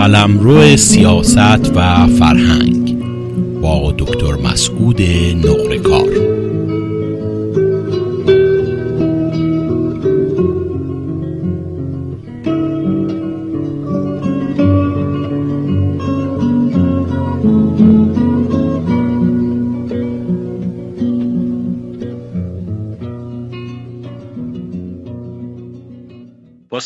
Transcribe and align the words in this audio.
قلمرو 0.00 0.76
سیاست 0.76 1.76
و 1.76 2.06
فرهنگ 2.06 2.98
با 3.62 3.94
دکتر 3.98 4.34
مسعود 4.34 5.02
نقرکار. 5.46 6.29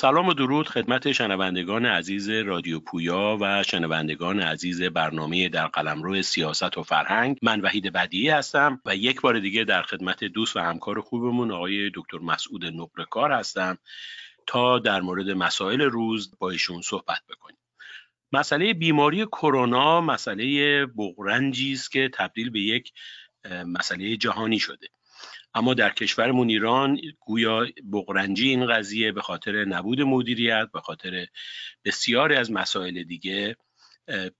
سلام 0.05 0.29
و 0.29 0.35
درود 0.35 0.69
خدمت 0.69 1.13
شنوندگان 1.13 1.87
عزیز 1.87 2.29
رادیو 2.31 2.81
پویا 2.81 3.39
و 3.41 3.63
شنوندگان 3.63 4.41
عزیز 4.41 4.83
برنامه 4.83 5.49
در 5.49 5.67
قلمرو 5.67 6.23
سیاست 6.23 6.79
و 6.79 6.83
فرهنگ. 6.83 7.39
من 7.43 7.61
وحید 7.61 7.93
بدیعی 7.93 8.29
هستم 8.29 8.81
و 8.85 8.97
یک 8.97 9.21
بار 9.21 9.39
دیگه 9.39 9.65
در 9.65 9.83
خدمت 9.83 10.25
دوست 10.25 10.57
و 10.57 10.61
همکار 10.61 11.01
خوبمون 11.01 11.51
آقای 11.51 11.91
دکتر 11.95 12.19
مسعود 12.19 12.65
نقرکار 12.65 13.33
هستم 13.33 13.79
تا 14.47 14.79
در 14.79 15.01
مورد 15.01 15.31
مسائل 15.31 15.81
روز 15.81 16.35
با 16.39 16.51
ایشون 16.51 16.83
صحبت 16.83 17.21
بکنیم. 17.31 17.59
مسئله 18.33 18.75
بیماری 18.75 19.27
کرونا 19.27 20.01
مسئله 20.01 20.87
بغرنجی 20.87 21.73
است 21.73 21.91
که 21.91 22.11
تبدیل 22.15 22.51
به 22.51 22.61
یک 22.61 22.93
مسئله 23.67 24.17
جهانی 24.17 24.59
شده. 24.59 24.89
اما 25.55 25.75
در 25.75 25.91
کشورمون 25.91 26.49
ایران 26.49 27.01
گویا 27.21 27.67
بغرنجی 27.93 28.49
این 28.49 28.67
قضیه 28.67 29.13
به 29.13 29.23
خاطر 29.23 29.65
نبود 29.65 30.01
مدیریت 30.01 30.69
به 30.73 30.81
خاطر 30.81 31.27
بسیاری 31.85 32.37
از 32.37 32.53
مسائل 32.53 33.03
دیگه 33.03 33.57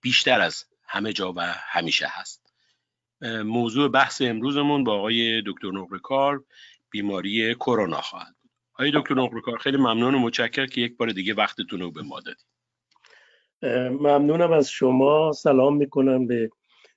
بیشتر 0.01 0.41
از 0.41 0.65
همه 0.87 1.13
جا 1.13 1.33
و 1.33 1.41
همیشه 1.47 2.07
هست. 2.11 2.55
موضوع 3.45 3.89
بحث 3.89 4.23
امروزمون 4.23 4.85
با 4.85 4.95
آقای 4.99 5.43
دکتر 5.47 5.71
نقرکار 5.73 6.45
بیماری 6.91 7.55
کرونا 7.55 8.01
خواهد 8.01 8.35
بود. 8.43 8.51
آقای 8.75 8.93
دکتر 8.95 9.15
نقرکار 9.15 9.59
خیلی 9.59 9.77
ممنون 9.77 10.15
و 10.15 10.19
متشکر 10.19 10.67
که 10.67 10.81
یک 10.81 10.97
بار 10.97 11.09
دیگه 11.09 11.35
وقتتون 11.35 11.81
رو 11.81 11.91
به 11.91 12.03
ما 12.03 12.21
دادید. 12.21 12.47
ممنونم 14.01 14.53
از 14.53 14.71
شما. 14.71 15.33
سلام 15.33 15.77
می‌کنم 15.77 16.27
به 16.27 16.51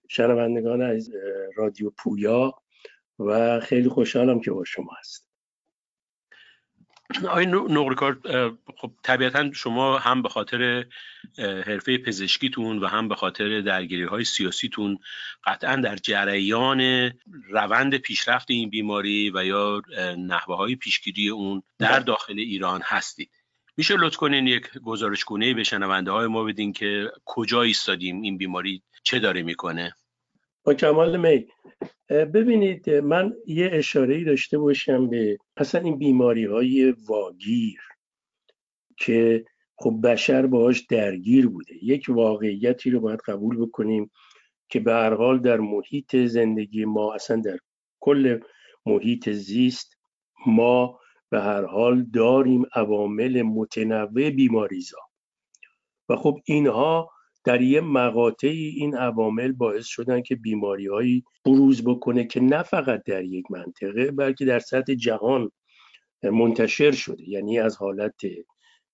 شنوندگان 0.09 0.81
از 0.81 1.11
رادیو 1.55 1.89
پویا. 1.89 2.53
و 3.19 3.59
خیلی 3.59 3.89
خوشحالم 3.89 4.39
که 4.39 4.51
با 4.51 4.63
شما 4.63 4.91
هست 4.99 5.27
آقای 7.25 7.45
نقرکار 7.45 8.19
خب 8.77 8.91
طبیعتا 9.03 9.51
شما 9.53 9.97
هم 9.97 10.21
به 10.21 10.29
خاطر 10.29 10.85
حرفه 11.37 11.97
پزشکیتون 11.97 12.79
و 12.79 12.87
هم 12.87 13.07
به 13.07 13.15
خاطر 13.15 13.61
درگیری 13.61 14.03
های 14.03 14.23
سیاسیتون 14.23 14.99
قطعا 15.43 15.75
در 15.75 15.95
جریان 15.95 17.11
روند 17.49 17.97
پیشرفت 17.97 18.51
این 18.51 18.69
بیماری 18.69 19.31
و 19.35 19.45
یا 19.45 19.81
نحوه 20.17 20.55
های 20.57 20.75
پیشگیری 20.75 21.29
اون 21.29 21.63
در 21.79 21.91
بله. 21.91 22.03
داخل 22.03 22.39
ایران 22.39 22.81
هستید. 22.83 23.31
میشه 23.77 23.95
لطف 23.97 24.17
کنین 24.17 24.47
یک 24.47 24.77
گزارش 24.77 25.23
گونه 25.23 25.53
به 25.53 25.63
شنونده 25.63 26.11
های 26.11 26.27
ما 26.27 26.43
بدین 26.43 26.73
که 26.73 27.11
کجا 27.25 27.61
ایستادیم 27.61 28.21
این 28.21 28.37
بیماری 28.37 28.83
چه 29.03 29.19
داره 29.19 29.41
می‌کنه؟ 29.41 29.95
با 30.67 30.73
کمال 30.73 31.17
می. 31.17 31.47
ببینید 32.09 32.89
من 32.89 33.33
یه 33.45 33.69
اشاره 33.73 34.15
ای 34.15 34.23
داشته 34.23 34.57
باشم 34.57 35.09
به 35.09 35.37
اصلا 35.57 35.81
این 35.81 35.97
بیماری 35.97 36.45
های 36.45 36.91
واگیر 36.91 37.79
که 38.97 39.45
خب 39.75 39.99
بشر 40.03 40.45
باهاش 40.45 40.81
درگیر 40.81 41.47
بوده. 41.47 41.83
یک 41.83 42.05
واقعیتی 42.09 42.89
رو 42.89 42.99
باید 42.99 43.19
قبول 43.27 43.57
بکنیم 43.57 44.11
که 44.69 44.79
به 44.79 44.93
هر 44.93 45.13
حال 45.13 45.39
در 45.39 45.59
محیط 45.59 46.15
زندگی 46.15 46.85
ما 46.85 47.13
اصلا 47.13 47.41
در 47.45 47.57
کل 47.99 48.39
محیط 48.85 49.29
زیست 49.29 49.97
ما 50.45 50.99
به 51.29 51.41
هر 51.41 51.65
حال 51.65 52.03
داریم 52.13 52.65
عوامل 52.73 53.41
متنوع 53.41 54.29
بیماریزا. 54.29 54.97
و 56.09 56.15
خب 56.15 56.39
اینها 56.45 57.09
در 57.47 57.61
یه 57.61 57.81
مقاطعی 57.81 58.67
این 58.67 58.95
عوامل 58.95 59.51
باعث 59.51 59.85
شدن 59.85 60.21
که 60.21 60.35
بیماریهایی 60.35 61.23
بروز 61.45 61.83
بکنه 61.83 62.25
که 62.25 62.39
نه 62.39 62.63
فقط 62.63 63.03
در 63.03 63.23
یک 63.23 63.51
منطقه 63.51 64.11
بلکه 64.11 64.45
در 64.45 64.59
سطح 64.59 64.93
جهان 64.93 65.51
منتشر 66.23 66.91
شده. 66.91 67.29
یعنی 67.29 67.59
از 67.59 67.77
حالت 67.77 68.21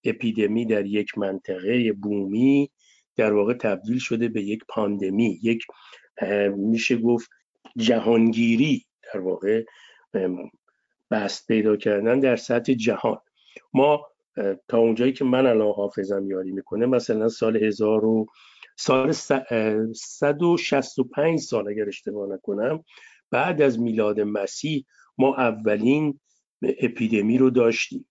اپیدمی 0.03 0.65
در 0.65 0.85
یک 0.85 1.17
منطقه 1.17 1.93
بومی 1.93 2.71
در 3.15 3.33
واقع 3.33 3.53
تبدیل 3.53 3.97
شده 3.97 4.27
به 4.27 4.43
یک 4.43 4.63
پاندمی 4.67 5.39
یک 5.43 5.63
میشه 6.55 6.97
گفت 6.97 7.29
جهانگیری 7.77 8.85
در 9.13 9.19
واقع 9.19 9.63
بست 11.11 11.47
پیدا 11.47 11.75
کردن 11.75 12.19
در 12.19 12.35
سطح 12.35 12.73
جهان. 12.73 13.19
ما 13.73 14.12
تا 14.67 14.77
اونجایی 14.77 15.13
که 15.13 15.25
من 15.25 15.45
الان 15.45 15.73
حافظم 15.73 16.29
یاری 16.29 16.51
می‌کنه 16.51 16.85
مثلا 16.85 17.29
سال 17.29 17.63
هزار 17.63 18.05
و 18.05 18.25
سال 18.77 19.11
165 19.11 21.39
سال 21.39 21.67
اگر 21.67 21.87
اشتباه 21.87 22.29
نکنم 22.29 22.83
بعد 23.31 23.61
از 23.61 23.79
میلاد 23.79 24.19
مسیح 24.19 24.85
ما 25.17 25.35
اولین 25.35 26.19
اپیدمی 26.61 27.37
رو 27.37 27.49
داشتیم 27.49 28.09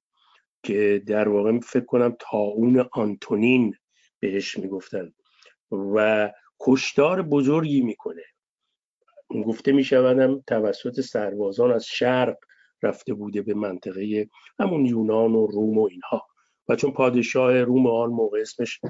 که 0.62 1.02
در 1.06 1.28
واقع 1.28 1.60
فکر 1.60 1.84
کنم 1.84 2.16
تاون 2.18 2.88
آنتونین 2.92 3.74
بهش 4.20 4.58
می‌گفتن 4.58 5.12
و 5.70 6.30
کشتار 6.60 7.22
بزرگی 7.22 7.80
می‌کنه. 7.80 8.22
گفته 9.46 9.72
میشودم 9.72 10.42
توسط 10.46 11.00
سربازان 11.00 11.72
از 11.72 11.86
شرق 11.86 12.36
رفته 12.82 13.14
بوده 13.14 13.42
به 13.42 13.54
منطقه 13.54 14.28
همون 14.58 14.86
یونان 14.86 15.34
و 15.34 15.46
روم 15.46 15.78
و 15.78 15.88
اینها. 15.90 16.26
و 16.68 16.76
چون 16.76 16.92
پادشاه 16.92 17.62
روم 17.62 17.86
آن 17.86 18.10
موقع 18.10 18.40
اسمش 18.40 18.80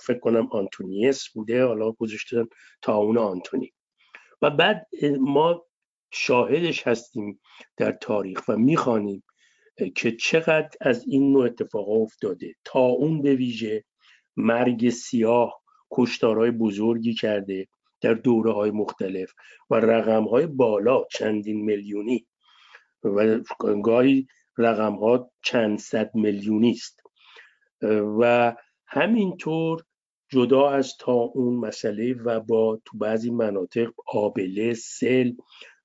فکر 0.00 0.18
کنم 0.18 0.48
آنتونیس 0.50 1.28
بوده 1.34 1.64
حالا 1.64 1.92
گذاشتن 1.92 2.44
تا 2.82 2.96
اون 2.96 3.18
آنتونی. 3.18 3.72
و 4.42 4.50
بعد 4.50 4.86
ما 5.20 5.66
شاهدش 6.12 6.86
هستیم 6.86 7.40
در 7.76 7.92
تاریخ 7.92 8.48
و 8.48 8.56
می‌خوانیم 8.56 9.24
که 9.96 10.12
چقدر 10.12 10.70
از 10.80 11.04
این 11.06 11.32
نوع 11.32 11.44
اتفاقا 11.44 11.94
افتاده. 11.94 12.54
تا 12.64 12.80
اون 12.80 13.22
به 13.22 13.34
ویژه 13.34 13.84
مرگ 14.36 14.90
سیاه 14.90 15.62
کشتارهای 15.90 16.50
بزرگی 16.50 17.14
کرده 17.14 17.66
در 18.00 18.14
دوره 18.14 18.52
های 18.52 18.70
مختلف 18.70 19.32
و 19.70 19.74
رقم 19.74 20.24
های 20.24 20.46
بالا 20.46 21.04
چندین 21.10 21.64
میلیونی 21.64 22.26
و 23.04 23.40
گاهی 23.82 24.26
رقم 24.58 24.94
ها 24.94 25.30
چند 25.42 25.78
صد 25.78 26.10
میلیونی 26.14 26.70
است. 26.70 27.00
و 28.20 28.54
همینطور 28.86 29.84
جدا 30.28 30.70
از 30.70 30.96
تا 31.00 31.12
اون 31.12 31.54
مسئله 31.54 32.14
و 32.14 32.40
با 32.40 32.80
تو 32.84 32.98
بعضی 32.98 33.30
مناطق 33.30 33.90
آبله 34.06 34.74
سل 34.74 35.32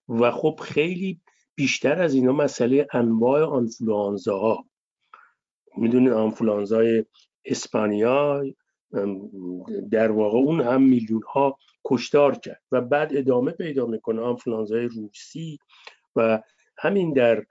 و 0.10 0.32
خب 0.32 0.60
خیلی 0.64 1.22
بیشتر 1.56 2.02
از 2.02 2.14
اینا 2.14 2.32
مسئله 2.32 2.88
انواع 2.94 3.44
آنفلوانزا 3.44 4.40
ها 4.40 4.66
می‌دونید 5.78 6.14
آنفلوانزای 6.14 7.06
اسپانیا 7.46 8.44
در 9.92 10.12
واقع 10.12 10.38
اون 10.38 10.62
هم 10.62 10.82
میلیون 10.82 11.22
ها 11.34 11.58
کشتار 11.86 12.36
کرد 12.36 12.62
و 12.72 12.82
بعد 12.82 13.18
ادامه 13.18 13.52
پیدا 13.52 13.86
می‌کنه 13.86 14.22
آنفلوانزای 14.22 14.86
روسی 14.86 15.58
و 16.16 16.42
همین 16.80 17.14
در 17.14 17.46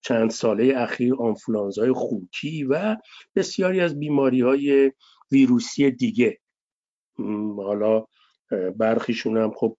چند 0.00 0.30
ساله 0.30 0.74
اخیر 0.76 1.14
آنفلانزای 1.14 1.92
خوکی 1.92 2.64
و 2.64 2.96
بسیاری 3.36 3.80
از 3.80 3.98
بیماری 3.98 4.40
های 4.40 4.92
ویروسی 5.32 5.90
دیگه. 5.90 6.38
حالا 7.56 8.04
برخیشون 8.76 9.36
هم 9.36 9.52
خب 9.56 9.76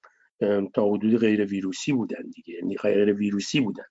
تا 0.73 0.89
حدود 0.89 1.17
غیر 1.17 1.45
ویروسی 1.45 1.91
بودن 1.91 2.29
دیگه 2.33 2.53
یعنی 2.53 2.75
غیر 2.75 3.13
ویروسی 3.13 3.61
بودن. 3.61 3.83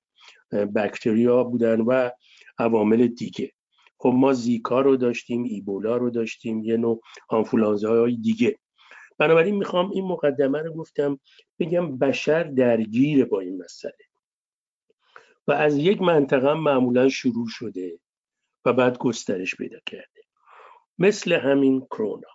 بکتریا 0.52 1.44
بودن 1.44 1.80
و 1.80 2.10
عوامل 2.58 3.06
دیگه. 3.06 3.52
خب 3.98 4.12
ما 4.16 4.32
زیکا 4.32 4.80
رو 4.80 4.96
داشتیم 4.96 5.42
ایبولا 5.42 5.96
رو 5.96 6.10
داشتیم 6.10 6.64
یه 6.64 6.76
نوع 6.76 7.00
های 7.84 8.16
دیگه. 8.16 8.58
بنابراین 9.18 9.56
می‌خوام 9.56 9.90
این 9.90 10.04
مقدمه 10.04 10.62
رو 10.62 10.72
گفتم 10.74 11.20
بگم 11.58 11.98
بشر 11.98 12.42
درگیر 12.42 13.24
با 13.24 13.40
این 13.40 13.62
مسئله. 13.64 14.07
و 15.48 15.52
از 15.52 15.78
یک 15.78 16.02
منطقه 16.02 16.54
معمولا 16.54 17.08
شروع 17.08 17.46
شده 17.48 17.98
و 18.64 18.72
بعد 18.72 18.98
گسترش 18.98 19.56
پیدا 19.56 19.78
کرده. 19.86 20.22
مثل 20.98 21.32
همین 21.32 21.80
کرونا. 21.80 22.28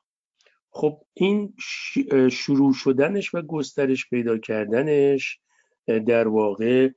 خب 0.69 1.01
این 1.13 1.54
شروع 2.31 2.74
شدنش 2.74 3.33
و 3.33 3.42
گسترش 3.42 4.10
پیدا 4.10 4.38
کردنش 4.38 5.39
در 5.88 6.27
واقع 6.27 6.89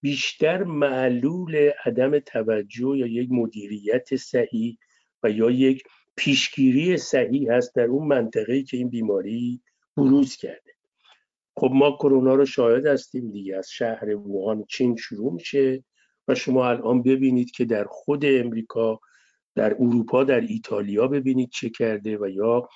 بیشتر 0.00 0.64
معلول 0.64 1.70
عدم 1.84 2.18
توجه 2.18 2.98
یا 2.98 3.06
یک 3.06 3.28
مدیریت 3.30 4.16
صحیح 4.16 4.78
و 5.22 5.30
یا 5.30 5.50
یک 5.50 5.82
پیشگیری 6.16 6.96
صحیح 6.96 7.52
هست 7.52 7.74
در 7.74 7.84
اون 7.84 8.08
منطقه 8.08 8.62
که 8.62 8.76
این 8.76 8.88
بیماری 8.88 9.60
بروز 9.96 10.36
کرده. 10.36 10.69
خب 11.56 11.70
ما 11.72 11.90
کرونا 11.90 12.34
رو 12.34 12.46
شاهد 12.46 12.86
هستیم 12.86 13.30
دیگه. 13.30 13.56
از 13.56 13.70
شهر 13.70 14.16
ووهان 14.16 14.64
چین 14.68 14.96
شروع 14.96 15.32
میشه 15.32 15.84
و 16.28 16.34
شما 16.34 16.68
الان 16.68 17.02
ببینید 17.02 17.50
که 17.50 17.64
در 17.64 17.84
خود 17.84 18.24
امریکا 18.24 19.00
در 19.54 19.74
اروپا 19.74 20.24
در 20.24 20.40
ایتالیا 20.40 21.08
ببینید 21.08 21.50
چه 21.50 21.70
کرده 21.70 22.18
و 22.18 22.28
یا 22.28 22.68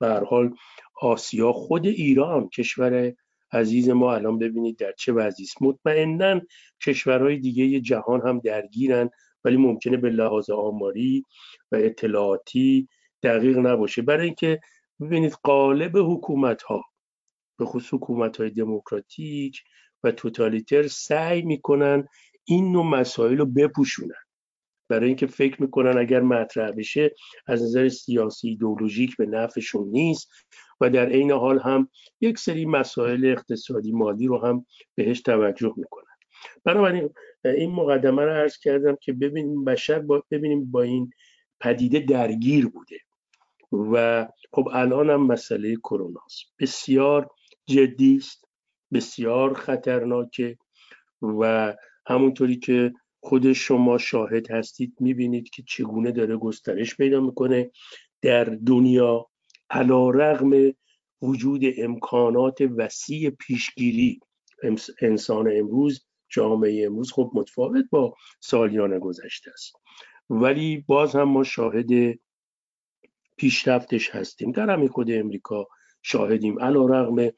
در 0.00 0.24
حال 0.24 0.54
آسیا 1.00 1.52
خود 1.52 1.86
ایران 1.86 2.48
کشور 2.48 3.14
عزیز 3.52 3.88
ما 3.90 4.14
الان 4.14 4.38
ببینید 4.38 4.78
در 4.78 4.92
چه 4.98 5.12
وضعی 5.12 5.44
است. 5.44 5.62
مطمئنا 5.62 6.40
کشورهای 6.86 7.38
دیگه 7.38 7.80
جهان 7.80 8.28
هم 8.28 8.38
درگیرن 8.38 9.10
ولی 9.44 9.56
ممکنه 9.56 9.96
به 9.96 10.10
لحاظ 10.10 10.50
آماری 10.50 11.24
و 11.72 11.76
اطلاعاتی 11.76 12.88
دقیق 13.22 13.58
نباشه. 13.58 14.02
برای 14.02 14.26
اینکه 14.26 14.60
ببینید 15.00 15.32
قالب 15.42 15.96
حکومت 15.96 16.62
ها 16.62 16.84
به 17.58 17.64
خصوص 17.64 17.94
حکومت 17.94 18.36
های 18.36 18.50
دموکراتیک 18.50 19.60
و 20.04 20.10
توتالیتر 20.10 20.86
سعی 20.88 21.42
می‌کنن 21.42 22.08
این 22.44 22.72
نوع 22.72 22.84
مسائل 22.84 23.38
رو 23.38 23.46
بپوشونن. 23.46 24.14
برای 24.88 25.06
اینکه 25.06 25.26
فکر 25.26 25.62
می‌کنن 25.62 25.98
اگر 25.98 26.20
مطرح 26.20 26.70
بشه 26.70 27.14
از 27.46 27.62
نظر 27.62 27.88
سیاسی 27.88 28.48
ایدولوژیک 28.48 29.16
به 29.16 29.26
نفعشون 29.26 29.88
نیست 29.88 30.30
و 30.80 30.90
در 30.90 31.08
عین 31.08 31.30
حال 31.30 31.58
هم 31.58 31.88
یک 32.20 32.38
سری 32.38 32.66
مسائل 32.66 33.24
اقتصادی 33.24 33.92
مالی 33.92 34.26
رو 34.26 34.38
هم 34.46 34.66
بهش 34.94 35.20
توجه 35.20 35.74
می‌کنن. 35.76 36.04
بنابراین 36.64 37.10
این 37.44 37.70
مقدمه 37.70 38.22
رو 38.22 38.30
عرض 38.30 38.58
کردم 38.58 38.96
که 39.00 39.12
ببینیم 39.12 39.64
بشر 39.64 39.98
با 39.98 40.24
ببینیم 40.30 40.70
با 40.70 40.82
این 40.82 41.10
پدیده 41.60 41.98
درگیر 42.00 42.68
بوده 42.68 42.96
و 43.72 44.26
خب 44.52 44.68
الان 44.72 45.10
هم 45.10 45.26
مسئله 45.26 45.76
کرونا 45.76 46.20
بسیار 46.60 47.30
جدی 47.66 48.16
است 48.16 48.44
بسیار 48.92 49.54
خطرناکه 49.54 50.58
و 51.22 51.74
همونطوری 52.06 52.56
که 52.56 52.92
خود 53.20 53.52
شما 53.52 53.98
شاهد 53.98 54.50
هستید 54.50 54.94
می‌بینید 55.00 55.50
که 55.50 55.62
چگونه 55.68 56.12
داره 56.12 56.36
گسترش 56.36 56.96
پیدا 56.96 57.20
می‌کنه. 57.20 57.70
در 58.22 58.44
دنیا 58.44 59.26
علا 59.70 60.10
رغم 60.10 60.74
وجود 61.22 61.62
امکانات 61.78 62.58
وسیع 62.76 63.30
پیشگیری 63.30 64.20
انسان 65.00 65.52
امروز 65.56 66.06
جامعه 66.28 66.86
امروز 66.86 67.12
خب 67.12 67.30
متفاوت 67.34 67.84
با 67.90 68.14
سالیان 68.40 68.98
گذشته 68.98 69.50
است. 69.50 69.76
ولی 70.30 70.84
باز 70.86 71.16
هم 71.16 71.22
ما 71.22 71.44
شاهد 71.44 72.18
پیشرفتش 73.36 74.10
هستیم. 74.10 74.52
در 74.52 74.70
همین 74.70 74.88
خود 74.88 75.10
امریکا 75.10 75.66
شاهدیم. 76.04 76.60
علا 76.60 76.86
رغم 76.86 77.30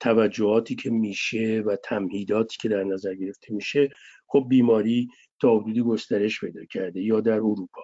توجهاتی 0.00 0.74
که 0.74 0.90
میشه 0.90 1.62
و 1.66 1.76
تمهیداتی 1.76 2.56
که 2.60 2.68
در 2.68 2.84
نظر 2.84 3.14
گرفته 3.14 3.54
میشه 3.54 3.90
خب 4.26 4.46
بیماری 4.48 5.08
تا 5.40 5.58
حدودی 5.58 5.82
گسترش 5.82 6.40
پیدا 6.40 6.64
کرده 6.64 7.02
یا 7.02 7.20
در 7.20 7.32
اروپا. 7.32 7.82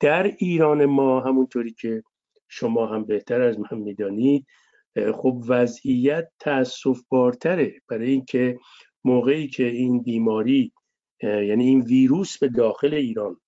در 0.00 0.22
ایران 0.38 0.84
ما 0.84 1.20
همونطوری 1.20 1.72
که 1.72 2.02
شما 2.48 2.86
هم 2.86 3.04
بهتر 3.04 3.42
از 3.42 3.58
من 3.58 3.78
می‌دانید 3.78 4.46
خب 5.14 5.42
وضعیت 5.48 6.28
تاسف 6.38 7.00
بارتره 7.08 7.74
برای 7.88 8.10
اینکه 8.10 8.58
موقعی 9.04 9.48
که 9.48 9.66
این 9.66 10.02
بیماری 10.02 10.72
یعنی 11.22 11.66
این 11.66 11.80
ویروس 11.80 12.38
به 12.38 12.48
داخل 12.48 12.94
ایران 12.94 13.40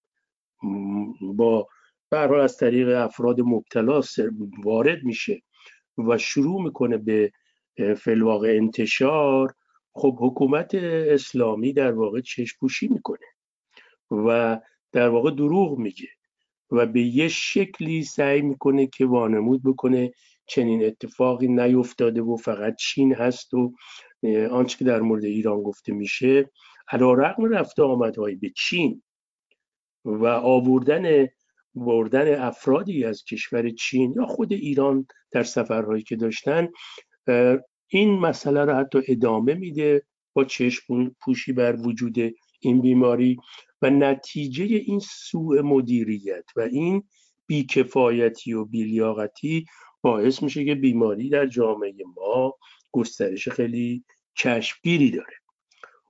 با 1.22 1.68
برای 2.10 2.40
از 2.40 2.56
طریق 2.56 2.88
افراد 2.88 3.40
مبتلا 3.40 4.00
وارد 4.64 5.04
میشه 5.04 5.42
و 5.98 6.18
شروع 6.18 6.62
می‌کنه 6.62 6.96
به 6.96 7.32
فلواقع 7.96 8.48
انتشار. 8.48 9.54
خب 9.94 10.16
حکومت 10.20 10.74
اسلامی 10.74 11.72
در 11.72 11.92
واقع 11.92 12.20
چشم 12.20 12.56
پوشی 12.60 12.88
می‌کنه 12.88 13.26
و 14.10 14.60
در 14.92 15.08
واقع 15.08 15.30
دروغ 15.30 15.78
میگه 15.78 16.08
و 16.70 16.86
به 16.86 17.02
یه 17.02 17.28
شکلی 17.28 18.04
سعی 18.04 18.42
می‌کنه 18.42 18.86
که 18.86 19.06
وانمود 19.06 19.62
بکنه. 19.62 20.12
چنین 20.46 20.84
اتفاقی 20.84 21.48
نیفتاده 21.48 22.22
و 22.22 22.36
فقط 22.36 22.76
چین 22.76 23.14
هست 23.14 23.54
و 23.54 23.72
آنچه 24.50 24.78
که 24.78 24.84
در 24.84 25.00
مورد 25.00 25.24
ایران 25.24 25.62
گفته 25.62 25.92
میشه. 25.92 26.50
علا 26.88 27.12
رقم 27.12 27.44
رفته 27.44 27.82
آمدهای 27.82 28.34
به 28.34 28.50
چین 28.56 29.02
و 30.04 30.26
آوردن 30.26 31.26
بردن 31.74 32.42
افرادی 32.42 33.04
از 33.04 33.24
کشور 33.24 33.70
چین 33.70 34.14
یا 34.16 34.26
خود 34.26 34.52
ایران 34.52 35.06
در 35.30 35.42
سفرهایی 35.42 36.02
که 36.02 36.16
داشتن 36.16 36.68
این 37.88 38.18
مسئله 38.18 38.64
رو 38.64 38.74
حتی 38.74 39.02
ادامه 39.08 39.54
میده 39.54 40.02
با 40.34 40.44
چشم 40.44 41.16
پوشی 41.20 41.52
بر 41.52 41.76
وجود 41.76 42.16
این 42.60 42.80
بیماری 42.80 43.36
و 43.82 43.90
نتیجه 43.90 44.64
این 44.64 44.98
سوء 44.98 45.62
مدیریت 45.62 46.44
و 46.56 46.60
این 46.60 47.02
بیکفایتی 47.46 48.52
و 48.52 48.64
بیلیاقتی 48.64 49.66
باعث 50.02 50.42
میشه 50.42 50.64
که 50.64 50.74
بیماری 50.74 51.28
در 51.28 51.46
جامعه 51.46 51.94
ما 52.16 52.54
گسترش 52.92 53.48
خیلی 53.48 54.04
چشمگیری 54.34 55.10
داره. 55.10 55.36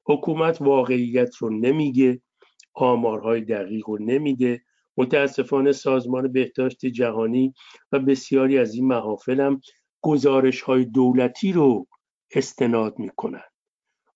حکومت 0.06 0.62
واقعیت 0.62 1.36
رو 1.36 1.50
نمیگه 1.50 2.22
آمارهای 2.74 3.40
دقیق 3.40 3.88
رو 3.88 3.98
نمیده 4.04 4.62
متاسفانه 4.96 5.72
سازمان 5.72 6.32
بهداشت 6.32 6.86
جهانی 6.86 7.54
و 7.92 7.98
بسیاری 7.98 8.58
از 8.58 8.74
این 8.74 8.86
محافل 8.86 9.40
هم 9.40 9.60
گزارش 10.00 10.60
های 10.60 10.84
دولتی 10.84 11.52
رو 11.52 11.86
استناد 12.34 12.98
می‌کنن 12.98 13.44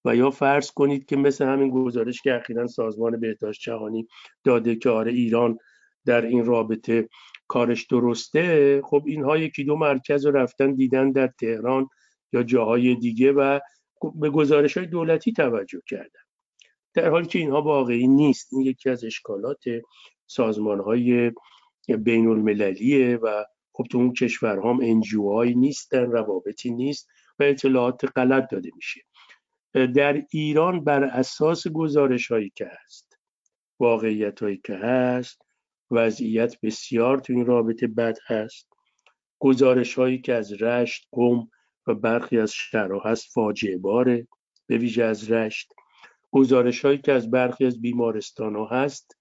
و 0.05 0.17
یا 0.17 0.31
فرض 0.31 0.70
کنید 0.70 1.05
که 1.06 1.17
مثل 1.17 1.44
همین 1.44 1.70
گزارش 1.70 2.23
که 2.23 2.34
اخیرا 2.34 2.67
سازمان 2.67 3.20
بهداشت 3.20 3.61
جهانی 3.61 4.08
داده 4.44 4.76
که 4.76 4.90
آره 4.90 5.12
ایران 5.12 5.58
در 6.06 6.26
این 6.26 6.44
رابطه 6.44 7.08
کارش 7.49 7.87
درسته 7.87 8.82
خب 8.84 9.02
اینها 9.06 9.38
یکی 9.38 9.64
دو 9.64 9.76
مرکز 9.76 10.26
رو 10.26 10.32
رفتن 10.32 10.75
دیدن 10.75 11.12
در 11.12 11.26
تهران 11.26 11.88
یا 12.33 12.42
جاهای 12.42 12.95
دیگه 12.95 13.33
و 13.33 13.61
به 14.14 14.30
گزارش 14.30 14.76
های 14.76 14.87
دولتی 14.87 15.33
توجه 15.33 15.80
کردن. 15.87 16.21
در 16.95 17.11
حالی 17.11 17.26
که 17.26 17.38
اینها 17.38 17.62
واقعی 17.62 18.06
نیست 18.09 18.52
این 18.52 18.62
یکی 18.62 18.90
از 18.90 19.04
اشکالات 19.04 19.64
سازمان 20.26 20.80
های 20.80 21.33
بین 21.88 22.28
المللیه 22.28 23.16
و 23.16 23.45
خب 23.73 23.85
تو 23.90 23.99
اون 23.99 24.12
کشورها 24.12 24.71
هم 24.71 24.80
انجوهایی 24.83 25.54
نیستن 25.54 26.11
روابطی 26.11 26.71
نیست 26.71 27.09
و 27.38 27.42
اطلاعات 27.42 28.04
غلط 28.16 28.50
داده 28.50 28.71
میشه. 28.76 29.00
در 29.95 30.23
ایران 30.30 30.85
بر 30.85 31.04
اساس 31.04 31.68
گزارش 31.68 32.33
هایی 32.33 32.52
که 32.54 32.71
هست 32.73 33.18
واقعیت 33.80 34.42
هایی 34.42 34.61
که 34.64 34.75
هست 34.75 35.42
وضعیت 35.90 36.61
بسیار 36.61 37.18
تو 37.18 37.33
این 37.33 37.47
رابطه 37.47 37.87
بد 37.87 38.16
هست 38.26 38.68
گزارش 39.38 39.95
هایی 39.95 40.21
که 40.21 40.35
از 40.35 40.62
رشت 40.62 41.09
قوم 41.12 41.50
و 41.87 41.95
برخی 41.95 42.38
از 42.38 42.52
شهرها 42.52 43.11
هست 43.11 43.33
فاجعه 43.35 43.78
باره 43.78 44.28
به 44.66 44.78
ویژه 44.78 45.04
از 45.04 45.30
رشت 45.30 45.73
گزارش 46.30 46.85
هایی 46.85 46.99
که 46.99 47.12
از 47.12 47.30
برخی 47.30 47.66
از 47.66 47.80
بیمارستان 47.80 48.56
ها 48.56 48.66
هست 48.66 49.18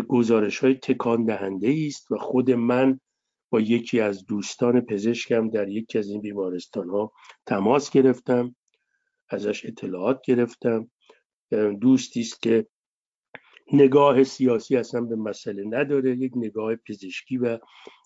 گزارش 0.00 0.58
های 0.58 0.74
تکان 0.74 1.24
دهنده 1.24 1.74
است 1.86 2.12
و 2.12 2.18
خود 2.18 2.50
من 2.50 3.00
با 3.50 3.60
یکی 3.60 4.00
از 4.00 4.26
دوستان 4.26 4.80
پزشکم 4.80 5.50
در 5.50 5.68
یکی 5.68 5.98
از 5.98 6.08
این 6.08 6.20
بیمارستان 6.20 6.88
ها 6.88 7.12
تماس 7.46 7.90
گرفتم 7.90 8.54
ازش 9.28 9.66
اطلاعات 9.66 10.20
گرفتم. 10.24 10.90
دوستی 11.80 12.20
است 12.20 12.42
که 12.42 12.66
نگاه 13.72 14.24
سیاسی 14.24 14.76
اصلا 14.76 15.00
به 15.00 15.16
مسئله 15.16 15.64
نداره 15.64 16.16
یک 16.16 16.32
نگاه 16.36 16.76
پزشکی 16.76 17.36
و 17.36 17.58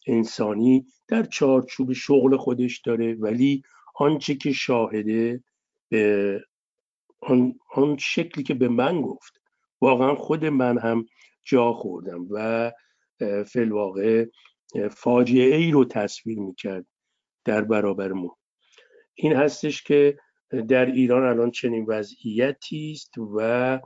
انسانی 0.07 0.87
در 1.09 1.23
چارچوب 1.23 1.93
شغل 1.93 2.37
خودش 2.37 2.81
داره 2.81 3.15
ولی 3.15 3.63
آنچه 3.95 4.35
که 4.35 4.53
شاهده 4.53 5.45
به 5.89 6.41
آن, 7.21 7.59
آن 7.75 7.97
شکلی 7.97 8.45
که 8.45 8.55
به 8.55 8.69
من 8.69 9.03
گفت 9.03 9.41
واقعا 9.81 10.15
خود 10.15 10.45
من 10.45 10.79
هم 10.79 11.07
جا 11.47 11.73
خوردم 11.73 12.27
و 12.31 12.73
فلواقع 13.47 14.27
فاجعه 14.91 15.57
ای 15.57 15.71
رو 15.71 15.85
تصویر 15.85 16.39
می‌کرد 16.39 16.87
در 17.45 17.63
برابر 17.63 18.13
ما. 18.13 18.39
این 19.15 19.33
هستش 19.33 19.83
که 19.83 20.19
در 20.69 20.87
ایران 20.87 21.23
الان 21.23 21.51
چنین 21.51 21.87
وضعیتی 21.89 22.93
است 22.93 23.19
و 23.19 23.81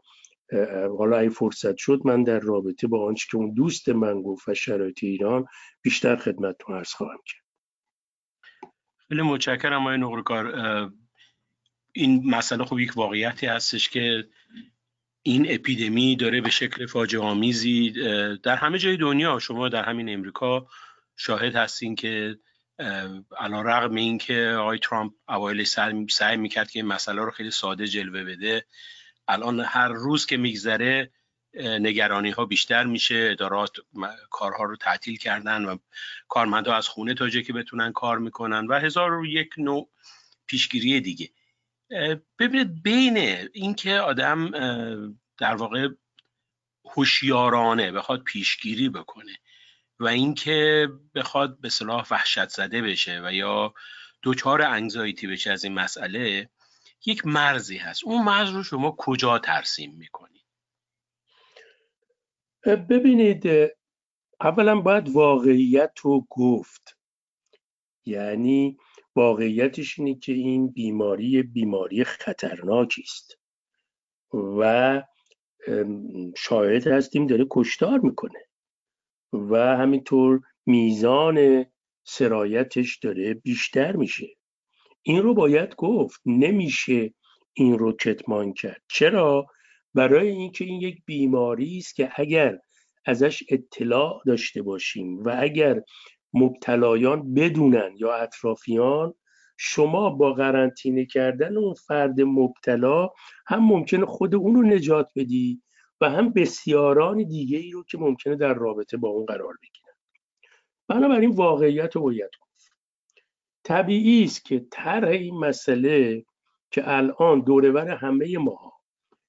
حالا 0.98 1.18
این 1.18 1.30
فرصت 1.30 1.76
شد 1.76 2.00
من 2.04 2.22
در 2.22 2.40
رابطه 2.40 2.86
با 2.86 3.06
آنچه 3.06 3.26
که 3.30 3.36
اون 3.36 3.54
دوست 3.54 3.88
من 3.88 4.22
گفت 4.22 4.48
و 4.48 4.54
شرایط 4.54 5.04
ایران 5.04 5.46
بیشتر 5.82 6.16
خدمتتون 6.16 6.76
عرض 6.76 6.92
خواهم 6.92 7.18
کرد. 7.26 7.44
خیلی 9.08 9.22
متشکرم 9.22 9.82
آقای 9.82 9.98
نقرکار. 9.98 10.52
این 11.92 12.30
مسئله 12.30 12.64
خب 12.64 12.78
یک 12.78 12.96
واقعیتی 12.96 13.46
هستش 13.46 13.88
که 13.88 14.24
این 15.22 15.46
اپیدمی 15.48 16.16
داره 16.16 16.40
به 16.40 16.50
شکل 16.50 16.86
فاجعه 16.86 17.20
آمیزی 17.20 17.90
در 18.42 18.56
همه 18.56 18.78
جای 18.78 18.96
دنیا. 18.96 19.38
شما 19.38 19.68
در 19.68 19.84
همین 19.84 20.08
امریکا 20.08 20.66
شاهد 21.16 21.56
هستین 21.56 21.94
که 21.94 22.38
الان 23.38 23.66
رغم 23.66 23.94
اینکه 23.94 24.56
آقای 24.58 24.78
ترامپ 24.78 25.12
اوایل 25.28 25.64
سعی 26.08 26.36
می‌کرد 26.36 26.70
که 26.70 26.78
این 26.78 26.86
مسئله 26.86 27.22
رو 27.22 27.30
خیلی 27.30 27.50
ساده 27.50 27.86
جلوه 27.86 28.24
بده. 28.24 28.66
الان 29.28 29.60
هر 29.60 29.88
روز 29.88 30.26
که 30.26 30.36
میگذره 30.36 31.10
نگرانی 31.54 32.30
ها 32.30 32.44
بیشتر 32.44 32.84
میشه. 32.84 33.28
ادارات 33.32 33.70
کارها 34.30 34.64
رو 34.64 34.76
تعطیل 34.76 35.16
کردن 35.16 35.64
و 35.64 35.76
کارمندها 36.28 36.76
از 36.76 36.88
خونه 36.88 37.14
تا 37.14 37.28
که 37.28 37.52
بتونن 37.52 37.92
کار 37.92 38.18
می‌کنن 38.18 38.66
و 38.66 38.78
هزار 38.78 39.14
و 39.14 39.26
یک 39.26 39.50
نوع 39.58 39.90
پیشگیری 40.46 41.00
دیگه. 41.00 41.28
ببینید 42.38 42.82
بین 42.82 43.16
اینکه 43.52 43.94
آدم 43.94 44.50
در 45.38 45.54
واقع 45.54 45.88
هوشیارانه 46.84 47.92
بخواد 47.92 48.22
پیشگیری 48.22 48.88
بکنه 48.88 49.38
و 49.98 50.06
اینکه 50.06 50.88
بخواد 51.14 51.60
به 51.60 51.68
صلاح 51.68 52.06
وحشت 52.10 52.48
زده 52.48 52.82
بشه 52.82 53.20
و 53.24 53.32
یا 53.32 53.74
دوچار 54.22 54.62
انگزایتی 54.62 55.26
بشه 55.26 55.50
از 55.50 55.64
این 55.64 55.74
مسئله 55.74 56.50
یک 57.06 57.26
مرزی 57.26 57.76
هست. 57.76 58.04
اون 58.04 58.24
مرز 58.24 58.50
رو 58.50 58.62
شما 58.62 58.94
کجا 58.98 59.38
ترسیم 59.38 59.94
می‌کنید؟ 59.94 60.44
ببینید 62.66 63.46
اولا 64.40 64.80
باید 64.80 65.08
واقعیت 65.08 65.92
رو 66.02 66.26
گفت. 66.30 66.96
یعنی 68.04 68.78
واقعیتش 69.16 69.98
اینه 69.98 70.14
که 70.14 70.32
این 70.32 70.68
بیماری 70.68 71.42
بیماری 71.42 72.04
خطرناکی 72.04 73.02
است. 73.02 73.38
و 74.58 75.02
شاهد 76.36 76.86
هستیم 76.86 77.26
داره 77.26 77.46
کشتار 77.50 77.98
می‌کنه. 77.98 78.46
و 79.32 79.76
همینطور 79.76 80.40
میزان 80.66 81.66
سرایتش 82.04 82.98
داره 82.98 83.34
بیشتر 83.34 83.96
میشه. 83.96 84.26
این 85.02 85.22
رو 85.22 85.34
باید 85.34 85.74
گفت. 85.74 86.20
نمیشه 86.26 87.14
این 87.52 87.78
رو 87.78 87.92
کتمان 87.92 88.52
کرد. 88.52 88.82
چرا؟ 88.88 89.46
برای 89.94 90.28
اینکه 90.28 90.64
این 90.64 90.80
یک 90.80 91.02
بیماری 91.06 91.78
است 91.78 91.94
که 91.94 92.10
اگر 92.16 92.58
ازش 93.04 93.42
اطلاع 93.48 94.22
داشته 94.26 94.62
باشیم 94.62 95.22
و 95.22 95.36
اگر 95.38 95.82
مبتلایان 96.32 97.34
بدونن 97.34 97.94
یا 97.96 98.14
اطرافیان 98.14 99.14
شما 99.56 100.10
با 100.10 100.32
قرنطینه 100.32 101.06
کردن 101.06 101.56
اون 101.56 101.74
فرد 101.74 102.20
مبتلا 102.20 103.08
هم 103.46 103.64
ممکنه 103.64 104.06
خود 104.06 104.34
اون 104.34 104.54
رو 104.54 104.62
نجات 104.62 105.10
بدی 105.16 105.62
و 106.00 106.10
هم 106.10 106.32
بسیاران 106.32 107.22
دیگه 107.22 107.58
ای 107.58 107.70
رو 107.70 107.84
که 107.84 107.98
ممکنه 107.98 108.36
در 108.36 108.54
رابطه 108.54 108.96
با 108.96 109.08
اون 109.08 109.26
قرار 109.26 109.54
بگیرن. 109.62 109.94
بنابراین 110.88 111.30
واقعیت 111.30 111.96
رو 111.96 112.02
باید 112.02 112.30
گفت. 112.40 112.72
طبیعی 113.64 114.24
است 114.24 114.44
که 114.44 114.66
طرح 114.70 115.08
این 115.08 115.38
مسئله 115.38 116.24
که 116.70 116.82
الان 116.84 117.40
دورور 117.40 117.88
همه 117.88 118.38
ما 118.38 118.72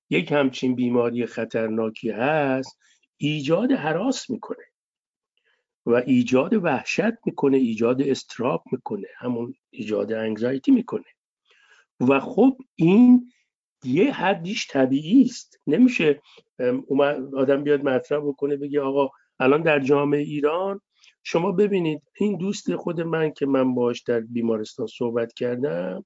یک 0.09 0.31
همچین 0.31 0.75
بیماری 0.75 1.25
خطرناکی 1.25 2.09
هست 2.09 2.79
ایجاد 3.17 3.71
حراس 3.71 4.29
می‌کنه. 4.29 4.70
و 5.85 5.93
ایجاد 5.95 6.53
وحشت 6.53 7.13
می‌کنه 7.25 7.57
ایجاد 7.57 8.01
استراب 8.01 8.63
می‌کنه 8.71 9.07
همون 9.17 9.53
ایجاد 9.69 10.13
انگزایتی 10.13 10.71
می‌کنه. 10.71 11.05
و 11.99 12.19
خب 12.19 12.57
این 12.75 13.31
یه 13.83 14.11
حدیش 14.13 14.67
طبیعی 14.69 15.21
است. 15.23 15.59
نمیشه 15.67 16.21
آدم 17.37 17.63
بیاد 17.63 17.83
مطرح 17.83 18.19
بکنه 18.19 18.57
بگه 18.57 18.81
آقا 18.81 19.09
الان 19.39 19.61
در 19.61 19.79
جامعه 19.79 20.21
ایران 20.21 20.81
شما 21.23 21.51
ببینید 21.51 22.01
این 22.19 22.37
دوست 22.37 22.75
خود 22.75 23.01
من 23.01 23.31
که 23.31 23.45
من 23.45 23.75
باش 23.75 24.01
در 24.01 24.19
بیمارستان 24.19 24.87
صحبت 24.87 25.33
کردم 25.33 26.05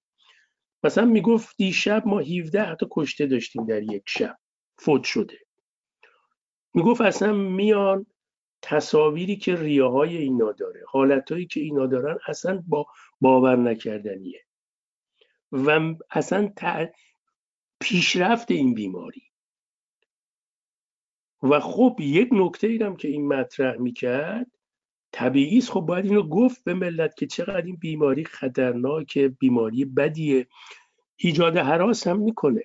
مثلا 0.84 1.06
می‌گفت 1.06 1.58
دیشب 1.58 2.08
ما 2.08 2.20
17 2.20 2.76
تا 2.76 2.88
کشته 2.92 3.26
داشتیم 3.26 3.66
در 3.66 3.84
یک 3.84 4.04
شب. 4.08 4.38
فوت 4.80 5.04
شده. 5.04 5.38
می‌گفت 6.74 7.02
اصلا 7.02 7.34
میان 7.34 8.06
تصاویری 8.62 9.36
که 9.36 9.56
ریه 9.56 9.84
های 9.84 10.18
اینا 10.18 10.52
داره 10.52 10.84
حالتهایی 10.88 11.46
که 11.46 11.60
اینا 11.60 11.86
دارن 11.86 12.18
اصلا 12.28 12.64
با 12.68 12.86
باور 13.22 13.56
نکردنیه. 13.56 14.42
و 15.52 15.96
اصلا 16.12 16.54
پیشرفت 17.80 18.52
این 18.52 18.74
بیماری. 18.74 19.22
و 21.44 21.60
خب 21.60 21.98
یک 22.00 22.30
نکته 22.32 22.68
ایرم 22.68 22.96
که 22.96 23.08
این 23.08 23.28
مطرح 23.28 23.78
می‌کرد 23.78 24.48
طبیعی 25.12 25.58
است 25.58 25.72
خب 25.72 25.82
باید 25.82 26.06
اینو 26.06 26.24
گفت 26.24 26.64
به 26.64 26.74
ملت 26.74 27.16
که 27.16 27.28
چقدر 27.28 27.62
این 27.62 27.76
بیماری 27.76 28.26
خطرناک 28.26 29.18
بیماری 29.18 29.86
بدیه. 29.86 30.48
ایجاد 31.16 31.58
حراس 31.58 32.08
هم 32.08 32.20
می‌کنه. 32.20 32.64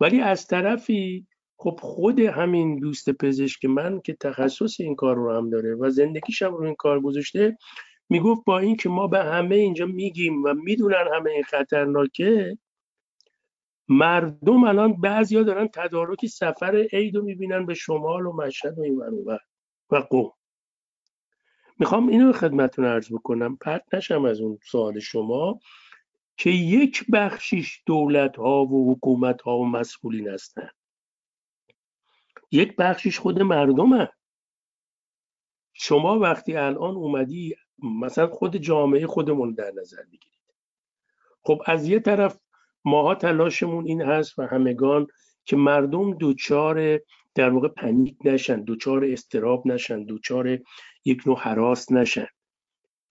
ولی 0.00 0.20
از 0.20 0.46
طرفی 0.46 1.27
خب 1.60 1.78
خود 1.82 2.20
همین 2.20 2.78
دوست 2.78 3.10
پزشک 3.10 3.64
من 3.64 4.00
که 4.00 4.14
تخصص 4.14 4.80
این 4.80 4.94
کار 4.94 5.16
رو 5.16 5.36
هم 5.36 5.50
داره 5.50 5.74
و 5.74 5.90
زندگیش 5.90 6.42
هم 6.42 6.54
رو 6.54 6.64
این 6.64 6.74
کار 6.74 7.00
گذاشته 7.00 7.58
می‌گفت 8.08 8.44
با 8.44 8.58
این 8.58 8.76
که 8.76 8.88
ما 8.88 9.06
به 9.06 9.24
همه 9.24 9.54
اینجا 9.54 9.86
میگیم 9.86 10.44
و 10.44 10.54
می‌دونن 10.54 11.04
همه 11.14 11.30
این 11.30 11.42
خطرناکه 11.42 12.58
مردم 13.88 14.64
الان 14.64 15.00
بعضیا 15.00 15.42
دارن 15.42 15.68
تدارکی 15.68 16.28
سفر 16.28 16.86
عید 16.92 17.16
رو 17.16 17.22
می‌بینن 17.22 17.66
به 17.66 17.74
شمال 17.74 18.26
و 18.26 18.32
مشهد 18.32 18.78
و 18.78 18.82
این 18.82 19.02
و 19.90 19.96
قوم 19.96 20.32
می‌خوام 21.78 22.08
اینو 22.08 22.32
خدمتتون 22.32 22.84
عرض 22.84 23.12
بکنم 23.12 23.56
پرت 23.56 23.94
نشم 23.94 24.24
از 24.24 24.40
اون 24.40 24.58
سوال 24.64 24.98
شما 24.98 25.60
که 26.36 26.50
یک 26.50 27.04
بخشیش 27.12 27.82
دولت 27.86 28.36
ها 28.36 28.64
و 28.64 28.92
حکومت 28.92 29.42
ها 29.42 29.58
و 29.58 29.66
مسئولین 29.66 30.28
هستن. 30.28 30.68
یک 32.50 32.76
بخشیش 32.76 33.18
خود 33.18 33.42
مردم 33.42 34.00
هست. 34.00 34.12
شما 35.72 36.18
وقتی 36.18 36.56
الان 36.56 36.94
اومدی 36.94 37.54
مثلا 38.00 38.26
خود 38.26 38.56
جامعه 38.56 39.06
خودمون 39.06 39.54
در 39.54 39.72
نظر 39.76 40.02
بگیرید. 40.02 40.38
خب 41.42 41.62
از 41.66 41.88
یه 41.88 42.00
طرف 42.00 42.40
ماها 42.84 43.14
تلاشمون 43.14 43.86
این 43.86 44.02
هست 44.02 44.38
و 44.38 44.42
همگان 44.42 45.06
که 45.44 45.56
مردم 45.56 46.14
دوچار 46.14 47.00
در 47.34 47.50
واقع 47.50 47.68
پنیک 47.68 48.16
نشن 48.24 48.62
دوچار 48.62 49.04
استراب 49.04 49.66
نشن 49.66 50.04
دوچار 50.04 50.58
یک 51.04 51.22
نوع 51.26 51.38
حراس 51.38 51.92
نشن. 51.92 52.26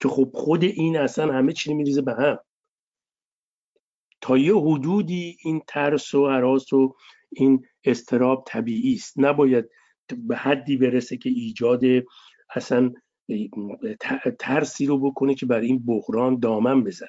که 0.00 0.08
خب 0.08 0.30
خود 0.34 0.64
این 0.64 0.96
اصلا 0.96 1.32
همه 1.32 1.52
چی 1.52 1.74
میریزه 1.74 2.02
به 2.02 2.14
هم. 2.14 2.38
تا 4.20 4.38
یه 4.38 4.56
حدودی 4.56 5.36
این 5.44 5.62
ترس 5.66 6.14
و 6.14 6.28
حراس 6.28 6.72
و 6.72 6.96
این 7.30 7.64
استراب 7.84 8.44
طبیعی 8.46 8.94
است. 8.94 9.14
نباید 9.16 9.68
به 10.28 10.36
حدی 10.36 10.76
برسه 10.76 11.16
که 11.16 11.30
ایجاد 11.30 11.82
اصلا 12.54 12.92
ترسی 14.38 14.86
رو 14.86 15.10
بکنه 15.10 15.34
که 15.34 15.46
برای 15.46 15.66
این 15.66 15.84
بحران 15.84 16.38
دامن 16.38 16.84
بزنه. 16.84 17.08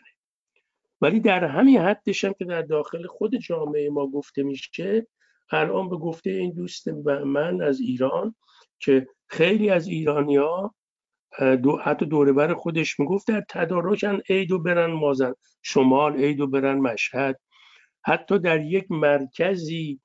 ولی 1.02 1.20
در 1.20 1.44
همین 1.44 1.80
حدش 1.80 2.26
هم 2.26 2.34
که 2.40 2.46
در 2.46 2.62
داخل 2.62 3.08
خود 3.08 3.36
جامعه 3.36 3.90
ما 3.90 4.08
گفته 4.08 4.44
میشه 4.44 5.08
الان 5.52 5.90
به 5.90 5.98
گفته 5.98 6.30
این 6.30 6.54
دوست 6.54 6.88
من 7.08 7.62
از 7.62 7.80
ایران 7.80 8.36
که 8.80 9.08
خیلی 9.28 9.70
از 9.70 9.88
ایرانیا 9.88 10.76
دو 11.64 11.78
حتی 11.78 12.06
دوربر 12.06 12.54
خودش 12.54 13.00
می‌گفت 13.00 13.28
در 13.28 13.44
تدارکن 13.50 14.20
عیدو 14.30 14.60
برن 14.60 14.92
مازن 14.92 15.34
شمال 15.62 16.16
عیدو 16.16 16.48
برن 16.48 16.78
مشهد. 16.78 17.40
حتی 18.06 18.40
در 18.40 18.62
یک 18.62 18.92
مرکزی 18.92 20.00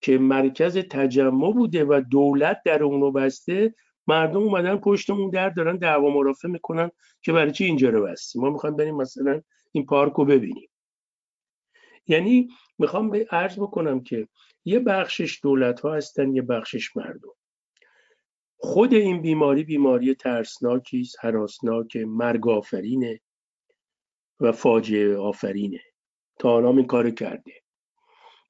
که 0.00 0.18
مرکز 0.18 0.78
تجمع 0.78 1.52
بوده 1.52 1.84
و 1.84 2.02
دولت 2.10 2.62
در 2.64 2.82
اونو 2.82 3.10
بسته 3.10 3.74
مردم 4.06 4.40
اومدن 4.40 4.76
پشت 4.76 5.10
اون 5.10 5.30
در 5.30 5.48
دارن 5.48 5.76
دعوا 5.76 6.10
مرافع 6.10 6.48
می‌کنن 6.48 6.90
که 7.22 7.32
برای 7.32 7.52
چی 7.52 7.64
اینجا 7.64 7.90
رو 7.90 8.02
بستیم 8.02 8.42
ما 8.42 8.50
می‌خوایم 8.50 8.76
بریم 8.76 8.96
مثلا 8.96 9.42
این 9.72 9.86
پارک 9.86 10.12
رو 10.12 10.24
ببینیم. 10.24 10.68
یعنی 12.06 12.48
می‌خوام 12.78 13.10
به 13.10 13.26
عرض 13.30 13.58
بکنم 13.58 14.00
که 14.00 14.28
یه 14.64 14.78
بخشش 14.78 15.40
دولت 15.42 15.80
ها 15.80 15.94
هستن 15.94 16.34
یه 16.34 16.42
بخشش 16.42 16.96
مردم. 16.96 17.32
خود 18.58 18.94
این 18.94 19.22
بیماری 19.22 19.64
بیماری 19.64 20.14
ترسناکی 20.14 21.00
است 21.00 21.16
حراسناک 21.20 21.96
مرگ 21.96 22.48
آفرینه 22.48 23.20
و 24.40 24.52
فاجعه 24.52 25.16
آفرینه. 25.16 25.80
تا 26.38 26.56
الان 26.56 26.76
این 26.76 26.86
کار 26.86 27.10
کرده. 27.10 27.52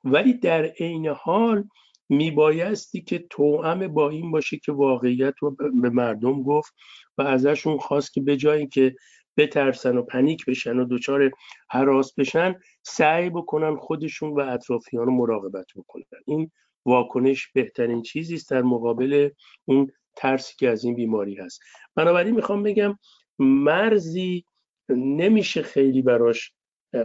ولی 0.07 0.35
در 0.35 0.65
عین 0.65 1.07
حال 1.07 1.69
میبایستی 2.09 3.01
که 3.01 3.27
توأم 3.31 3.89
با 3.89 4.11
این 4.11 4.31
باشه 4.31 4.57
که 4.57 4.73
واقعیت 4.73 5.35
رو 5.39 5.51
به 5.51 5.91
مردم 5.91 6.43
گفت 6.43 6.75
و 7.19 7.23
ازشون 7.23 7.79
خواست 7.79 8.13
که 8.13 8.21
به 8.21 8.37
جایی 8.37 8.67
که 8.67 8.97
بترسن 9.37 9.97
و 9.97 10.03
پنیک 10.03 10.45
بشن 10.45 10.79
و 10.79 10.87
دچار 10.91 11.31
حراس 11.71 12.15
بشن 12.15 12.55
سعی 12.83 13.31
بکنن 13.31 13.77
خودشون 13.77 14.31
و 14.31 14.41
اطرافیان 14.41 15.07
رو 15.07 15.13
مراقبت 15.13 15.67
بکنن. 15.77 16.05
این 16.27 16.51
واکنش 16.85 17.49
بهترین 17.55 18.03
چیزی 18.03 18.35
است 18.35 18.51
در 18.51 18.63
مقابل 18.63 19.31
اون 19.65 19.93
ترسی 20.17 20.55
که 20.59 20.69
از 20.69 20.85
این 20.85 20.95
بیماری 20.95 21.35
هست. 21.35 21.61
بنابراین 21.95 22.35
می‌خوام 22.35 22.63
بگم 22.63 22.99
مرزی 23.39 24.45
نمیشه 24.89 25.63
خیلی 25.63 26.03
براش 26.03 26.53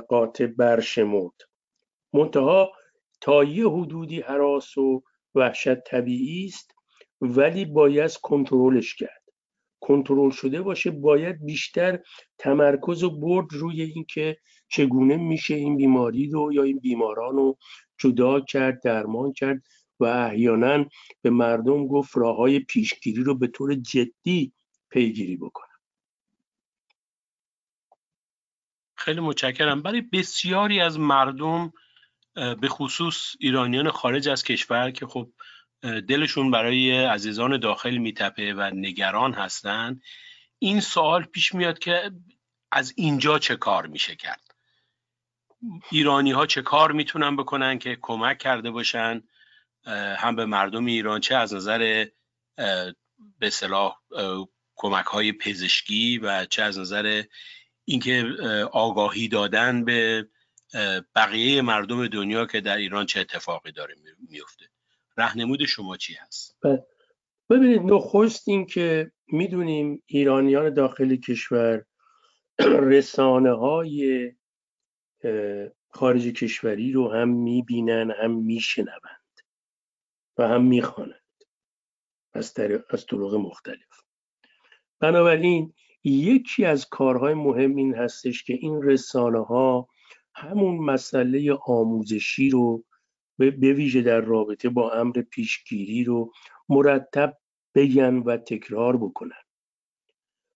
قاطع 0.09 0.45
برشمرد. 0.45 1.33
منتها 2.13 2.71
تا 3.21 3.43
یه 3.43 3.69
حدودی 3.69 4.21
حراس 4.21 4.77
و 4.77 5.03
وحشت 5.35 5.83
طبیعی 5.83 6.45
است 6.45 6.75
ولی 7.21 7.65
باید 7.65 8.13
کنترلش 8.13 8.95
کرد. 8.95 9.21
کنترل 9.79 10.29
شده 10.29 10.61
باشه 10.61 10.91
باید 10.91 11.45
بیشتر 11.45 11.99
تمرکز 12.37 13.03
و 13.03 13.19
برد 13.19 13.47
روی 13.53 13.81
اینکه 13.81 14.37
چگونه 14.67 15.17
میشه 15.17 15.55
این 15.55 15.77
بیماری 15.77 16.29
رو 16.29 16.53
یا 16.53 16.63
این 16.63 16.79
بیماران 16.79 17.35
رو 17.35 17.57
جدا 17.97 18.39
کرد 18.39 18.81
درمان 18.83 19.33
کرد 19.33 19.61
و 19.99 20.05
احیانا 20.05 20.85
به 21.21 21.29
مردم 21.29 21.87
گفت 21.87 22.17
راه 22.17 22.37
های 22.37 22.59
پیشگیری 22.59 23.23
رو 23.23 23.35
به 23.35 23.47
طور 23.47 23.75
جدی 23.75 24.53
پیگیری 24.89 25.37
بکنن 25.37 25.67
خیلی 28.95 29.19
متشکرم. 29.19 29.81
برای 29.81 30.01
بسیاری 30.01 30.79
از 30.79 30.99
مردم 30.99 31.73
به 32.33 32.67
خصوص 32.67 33.35
ایرانیان 33.39 33.91
خارج 33.91 34.29
از 34.29 34.43
کشور 34.43 34.91
که 34.91 35.07
خب 35.07 35.31
دلشون 35.81 36.51
برای 36.51 37.05
عزیزان 37.05 37.59
داخل 37.59 37.97
میتپه 37.97 38.53
و 38.53 38.61
نگران 38.61 39.33
هستند 39.33 40.01
این 40.59 40.79
سوال 40.79 41.23
پیش 41.23 41.55
میاد 41.55 41.79
که 41.79 42.11
از 42.71 42.93
اینجا 42.97 43.39
چه 43.39 43.55
کار 43.55 43.87
میشه 43.87 44.15
کرد؟ 44.15 44.55
ایرانی 45.91 46.31
ها 46.31 46.45
چه 46.45 46.61
کار 46.61 46.91
می‌تونن 46.91 47.35
بکنن 47.35 47.79
که 47.79 47.97
کمک 48.01 48.37
کرده 48.37 48.71
باشن؟ 48.71 49.23
هم 50.17 50.35
به 50.35 50.45
مردم 50.45 50.85
ایران 50.85 51.19
چه 51.19 51.35
از 51.35 51.53
نظر 51.53 52.05
به 53.39 53.49
صلاح 53.49 53.95
کمک 54.75 55.05
های 55.05 55.31
پزشکی 55.31 56.17
و 56.17 56.45
چه 56.45 56.63
از 56.63 56.79
نظر 56.79 57.23
اینکه 57.85 58.25
آگاهی 58.71 59.27
دادن 59.27 59.85
به 59.85 60.27
بقیه 61.15 61.61
مردم 61.61 62.07
دنیا 62.07 62.45
که 62.45 62.61
در 62.61 62.77
ایران 62.77 63.05
چه 63.05 63.19
اتفاقی 63.19 63.71
داره 63.71 63.95
میفته. 64.29 64.65
رهنمود 65.17 65.65
شما 65.65 65.97
چی 65.97 66.13
هست؟ 66.13 66.57
بله. 66.61 66.85
ببینید 67.49 67.81
نخست 67.81 68.47
این 68.47 68.65
که 68.65 69.11
می‌دونیم 69.27 70.03
ایرانیان 70.05 70.73
داخل 70.73 71.15
کشور 71.15 71.85
رسانه 72.59 73.51
های 73.51 74.31
خارج 75.89 76.27
کشوری 76.27 76.91
رو 76.91 77.11
هم 77.11 77.29
می‌بینن 77.29 78.11
هم 78.21 78.31
میشنوند 78.31 79.39
و 80.37 80.47
هم 80.47 80.63
می‌خوانند. 80.63 81.21
از, 82.33 82.59
از 82.89 83.05
طرق 83.05 83.33
مختلف. 83.33 84.01
بنابراین 84.99 85.73
یکی 86.03 86.65
از 86.65 86.89
کارهای 86.89 87.33
مهم 87.33 87.75
این 87.75 87.95
هستش 87.95 88.43
که 88.43 88.53
این 88.53 88.83
رسانه 88.83 89.45
ها 89.45 89.87
همون 90.35 90.77
مسئله 90.77 91.53
آموزشی 91.53 92.49
رو 92.49 92.83
به 93.37 93.73
ویژه 93.73 94.01
در 94.01 94.21
رابطه 94.21 94.69
با 94.69 94.91
امر 94.91 95.21
پیشگیری 95.21 96.03
رو 96.03 96.31
مرتب 96.69 97.37
بگن 97.75 98.17
و 98.17 98.37
تکرار 98.37 98.97
بکنن 98.97 99.41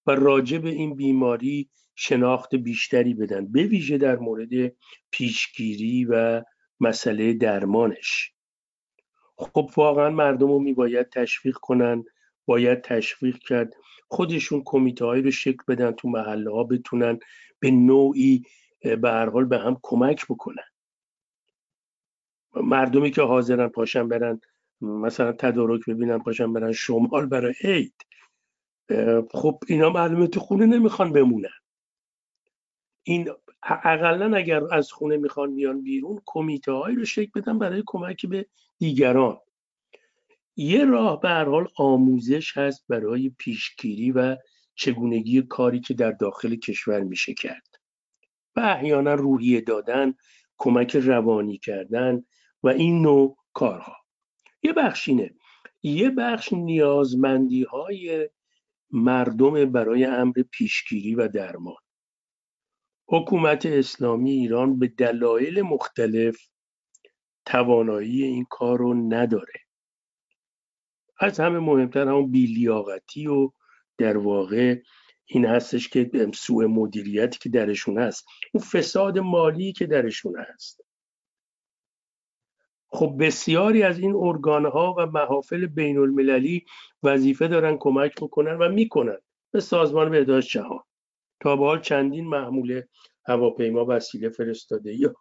و 0.08 0.12
راجع 0.12 0.58
به 0.58 0.70
این 0.70 0.96
بیماری 0.96 1.70
شناخت 1.96 2.56
بیشتری 2.56 3.14
بدن 3.14 3.52
به 3.52 3.64
ویژه 3.64 3.98
در 3.98 4.16
مورد 4.16 4.50
پیشگیری 5.12 6.06
و 6.06 6.44
مسئله 6.80 7.34
درمانش. 7.34 8.32
خب 9.38 9.70
واقعا 9.78 10.10
مردم 10.10 10.48
رو 10.48 10.60
میباید 10.60 11.10
تشویق 11.10 11.56
کنن 11.56 12.04
باید 12.46 12.82
تشویق 12.82 13.38
کرد 13.38 13.74
خودشون 14.08 14.62
کمیته 14.66 15.06
رو 15.06 15.32
شکل 15.32 15.64
بدن 15.68 15.92
تو 15.92 16.10
محله 16.10 16.52
ها 16.52 16.64
بتونن 16.64 17.20
به 17.60 17.72
نوعی 17.72 18.44
به 19.02 19.10
هر 19.10 19.30
حال 19.30 19.46
به 19.46 19.58
هم 19.60 19.78
کمک 19.84 20.26
بکنن. 20.26 20.64
مردمی 22.56 23.12
که 23.12 23.22
حاضرن 23.22 23.68
پاشن 23.68 24.08
برن 24.08 24.42
مثلا 24.82 25.32
تدارک 25.32 25.82
ببینن 25.88 26.20
پاشن 26.20 26.54
برن 26.54 26.72
شمال 26.72 27.26
برای 27.26 27.54
عید 27.64 27.96
خب 29.32 29.60
اینا 29.68 29.90
معلومه 29.90 30.28
تو 30.28 30.40
خونه 30.40 30.66
نمی‌خوان 30.66 31.14
بمونن. 31.14 31.50
این 33.04 33.30
اقلا 33.64 34.38
اگر 34.38 34.74
از 34.74 34.92
خونه 34.92 35.18
می‌خوان 35.18 35.56
بیان 35.56 35.82
بیرون 35.82 36.22
کمیته 36.26 36.72
هایی 36.72 36.96
رو 36.96 37.06
شکل 37.06 37.42
بدن 37.42 37.60
برای 37.60 37.84
کمک 37.86 38.26
به 38.26 38.46
دیگران. 38.80 39.38
یه 40.56 40.86
راه 40.86 41.20
به 41.20 41.30
هر 41.30 41.46
حال 41.46 41.68
آموزش 41.78 42.58
هست 42.58 42.86
برای 42.90 43.30
پیشگیری 43.30 44.12
و 44.12 44.38
چگونگی 44.76 45.42
کاری 45.42 45.80
که 45.80 45.94
در 45.94 46.12
داخل 46.12 46.56
کشور 46.56 47.00
میشه 47.00 47.34
کرد. 47.34 47.75
و 48.56 48.60
احیانا 48.60 49.14
روحیه 49.14 49.62
دادن 49.62 50.14
کمک 50.58 50.96
روانی 50.96 51.58
کردن 51.58 52.24
و 52.64 52.68
این 52.68 53.02
نوع 53.02 53.38
کارها. 53.54 53.96
یه 54.64 54.74
بخش 54.74 55.08
اینه. 55.08 55.36
یه 55.84 56.10
بخش 56.10 56.54
نیازمندی 56.54 57.64
های 57.64 58.30
مردم 58.92 59.66
برای 59.72 60.06
امر 60.06 60.34
پیشگیری 60.52 61.16
و 61.16 61.28
درمان. 61.28 61.76
حکومت 63.08 63.66
اسلامی 63.66 64.32
ایران 64.32 64.80
به 64.80 64.88
دلایل 64.88 65.62
مختلف 65.62 66.50
توانایی 67.46 68.24
این 68.24 68.46
کار 68.50 68.80
رو 68.80 68.94
نداره. 68.94 69.54
از 71.20 71.40
همه 71.40 71.60
مهمتر 71.60 72.08
همون 72.08 72.32
بیلیاقتی 72.32 73.28
و 73.28 73.52
در 73.98 74.18
واقع 74.18 74.82
این 75.26 75.46
هستش 75.46 75.90
که 75.90 76.12
سوء 76.34 76.68
مدیریتی 76.68 77.40
که 77.40 77.50
درشون 77.50 78.00
هست. 78.00 78.26
اون 78.54 78.64
فساد 78.64 79.20
مالی 79.20 79.74
که 79.74 79.86
درشون 79.86 80.40
هست. 80.40 80.82
خب 82.88 83.16
بسیاری 83.20 83.84
از 83.84 84.00
این 84.00 84.16
ارگانها 84.16 84.96
و 84.98 85.06
محافل 85.06 85.66
بین 85.66 85.98
المللی 85.98 86.66
وظیفه 87.04 87.48
دارن 87.48 87.78
کمک 87.80 88.16
بکنن 88.16 88.58
و 88.58 88.70
می‌کنن. 88.70 89.18
به 89.52 89.60
سازمان 89.60 90.10
بهداشت 90.12 90.50
جهان. 90.50 90.84
تا 91.40 91.56
به 91.56 91.66
حال 91.66 91.82
چندین 91.82 92.28
محمول 92.28 92.82
هواپیما 93.26 93.86
وسیله 93.86 94.30
فرستاده 94.30 94.96
یا 94.96 95.16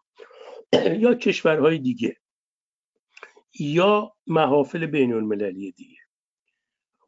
یا 1.04 1.14
کشورهای 1.14 1.78
دیگه 1.78 2.16
یا 3.60 4.12
محافل 4.26 4.86
بین 4.86 5.12
المللی 5.12 5.72
دیگه. 5.72 6.03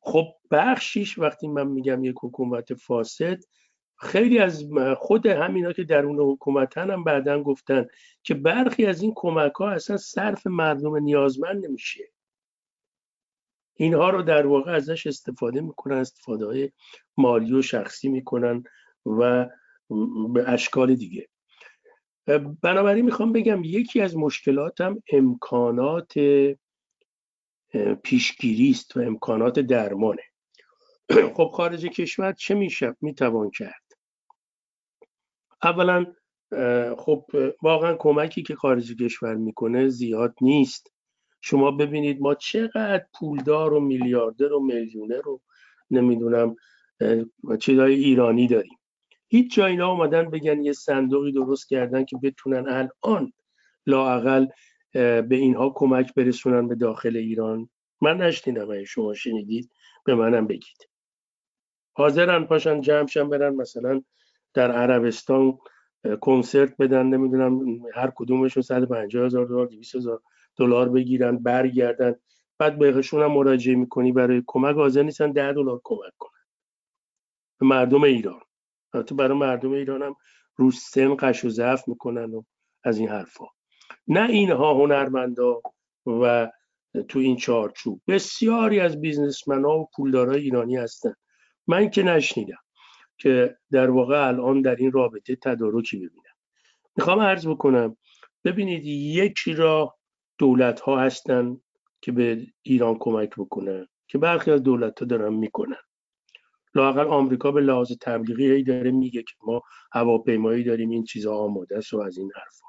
خب 0.07 0.35
بخشیش 0.51 1.19
وقتی 1.19 1.49
من 1.49 1.67
میگم 1.67 2.05
یک 2.05 2.15
حکومت 2.23 2.75
فاسد 2.75 3.39
خیلی 3.99 4.39
از 4.39 4.65
خود 4.97 5.27
همینا 5.27 5.73
که 5.73 5.85
درون 5.85 6.21
حکومتن 6.21 6.91
هم 6.91 7.05
بعدا 7.05 7.43
گفتن 7.43 7.87
که 8.23 8.35
برخی 8.35 8.87
از 8.87 9.03
این 9.03 9.13
کمک 9.17 9.53
ها 9.53 9.71
اصلا 9.71 9.97
صرف 9.97 10.47
مردم 10.47 10.97
نیازمند 10.97 11.67
نمیشه. 11.67 12.13
اینها 13.75 14.11
رو 14.11 14.23
در 14.23 14.47
واقع 14.47 14.73
ازش 14.73 15.07
استفاده 15.07 15.61
می‌کنن 15.61 15.97
استفاده 15.97 16.47
های 16.47 16.71
مالی 17.17 17.53
و 17.53 17.63
شخصی 17.63 18.09
می‌کنن 18.09 18.65
و 19.07 19.49
به 20.35 20.51
اشکال 20.51 20.95
دیگه. 20.95 21.29
بنابراین 22.63 23.05
می‌خوام 23.05 23.33
بگم 23.33 23.65
یکی 23.65 24.01
از 24.01 24.17
مشکلاتم 24.17 25.03
امکانات 25.13 26.15
پیشگیری 28.03 28.71
است 28.71 28.97
و 28.97 29.01
امکانات 29.01 29.59
درمانه. 29.59 30.23
خب 31.35 31.51
خارج 31.55 31.87
کشور 31.87 32.33
چه 32.33 32.55
میشه 32.55 32.97
می‌توان 33.01 33.51
کرد؟ 33.51 33.83
اولا 35.63 36.07
خب 36.99 37.31
واقعا 37.63 37.97
کمکی 37.99 38.43
که 38.43 38.55
خارج 38.55 38.97
کشور 38.97 39.35
می‌کنه 39.35 39.89
زیاد 39.89 40.35
نیست. 40.41 40.93
شما 41.41 41.71
ببینید 41.71 42.21
ما 42.21 42.35
چقدر 42.35 43.07
پولدار 43.19 43.73
و 43.73 43.81
میلیاردر 43.81 44.53
و 44.53 44.61
میلیونر 44.61 45.21
رو 45.21 45.41
نمی‌دونم 45.91 46.57
چیزای 47.61 47.95
ایرانی 47.95 48.47
داریم. 48.47 48.79
هیچ 49.29 49.55
جایی 49.55 49.73
اینا 49.73 49.93
اومدن 49.93 50.31
بگن 50.31 50.63
یه 50.63 50.73
صندوقی 50.73 51.33
درست 51.33 51.69
کردن 51.69 52.05
که 52.05 52.17
بتونن 52.23 52.69
الان 52.69 53.33
لاقل 53.87 54.47
به 55.23 55.37
اینها 55.37 55.73
کمک 55.75 56.15
برسونن 56.15 56.69
به 56.69 56.75
داخل 56.75 57.17
ایران. 57.17 57.69
من 58.01 58.17
نشنیدم 58.17 58.85
شما 58.85 59.15
شنیدید 59.15 59.71
به 60.05 60.15
منم 60.15 60.47
بگید. 60.47 60.89
حاضرن 61.93 62.45
پاشن 62.45 62.81
جمعشن 62.81 63.29
برن 63.29 63.55
مثلا 63.55 64.03
در 64.55 64.73
عربستان 64.73 65.59
کنسرت 66.21 66.77
بدن 66.77 67.07
نمی‌دونم 67.07 67.61
هر 67.95 68.13
کدومشون 68.17 68.63
150 68.63 69.25
هزار 69.25 69.47
دلار 69.47 69.67
200 69.67 69.95
هزار 69.95 70.23
دلار 70.57 70.89
بگیرن 70.89 71.37
برگردن. 71.37 72.15
بعد 72.59 72.79
بهشون 72.79 73.23
هم 73.23 73.33
مراجعه 73.33 73.75
می‌کنی 73.75 74.13
برای 74.13 74.43
کمک. 74.47 74.77
حاضر 74.77 75.03
نیستن 75.03 75.33
10 75.33 75.53
دلار 75.53 75.81
کمک 75.85 76.13
کنن. 76.19 76.45
به 77.61 77.67
مردم 77.67 78.05
ایران. 78.05 78.41
البته 78.93 79.15
برای 79.15 79.39
مردم 79.39 79.73
ایران 79.73 80.03
هم 80.03 80.17
رو 80.57 80.71
سن 80.71 81.17
قش 81.19 81.45
و 81.45 81.49
ضعف 81.49 81.89
می‌کنن 81.89 82.35
و 82.35 82.43
از 82.85 82.99
این 82.99 83.09
حرفا. 83.09 83.45
نه 84.09 84.31
اینها 84.31 84.75
هنرمندا 84.75 85.61
و 86.07 86.51
تو 87.09 87.19
این 87.19 87.37
چارچوب. 87.37 88.01
بسیاری 88.09 88.81
از 88.81 89.01
بیزنسمن 89.01 89.65
ها 89.65 89.79
و 89.79 89.89
پولدارای 89.97 90.43
ایرانی 90.43 90.77
هستن. 90.77 91.15
من 91.67 91.91
که 91.91 92.03
نشنیدم 92.03 92.59
که 93.19 93.57
در 93.71 93.91
واقع 93.91 94.27
الان 94.27 94.63
در 94.63 94.77
این 94.77 94.93
رابطه 94.93 95.37
تدارکی 95.37 95.97
ببینم. 95.97 96.35
می‌خوام 96.97 97.21
عرض 97.21 97.47
بکنم 97.47 97.97
ببینید 98.45 98.85
یکی 98.85 99.53
را 99.53 99.97
دولت 100.39 100.81
ها 100.81 101.01
هستن 101.01 101.61
که 102.01 102.13
به 102.13 102.47
ایران 102.63 102.97
کمک 102.99 103.31
بکنن 103.39 103.87
که 104.09 104.19
برخی 104.19 104.51
از 104.51 104.63
دولت 104.63 105.01
ها 105.01 105.07
دارن 105.07 105.35
می‌کنن. 105.35 105.77
لاقل 106.75 107.07
آمریکا 107.07 107.53
به 107.53 107.61
لحاظ 107.61 107.93
تبلیغی 108.01 108.53
هی 108.53 108.63
داره 108.63 108.91
میگه 108.91 109.23
که 109.23 109.35
ما 109.47 109.63
هواپیمایی 109.93 110.65
داریم 110.65 110.91
این 110.91 111.05
چیزها 111.05 111.39
آماده 111.39 111.79
است 111.79 111.95
و 111.95 112.01
از 112.01 112.19
این 112.19 112.31
حرفا. 112.35 112.66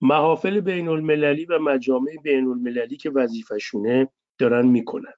محافل 0.00 0.60
بین 0.60 0.88
المللی 0.88 1.44
و 1.44 1.58
مجامع 1.58 2.10
بین 2.22 2.46
المللی 2.46 2.96
که 2.96 3.10
وظیفشونه 3.10 4.08
دارن 4.38 4.66
می‌کنن. 4.66 5.12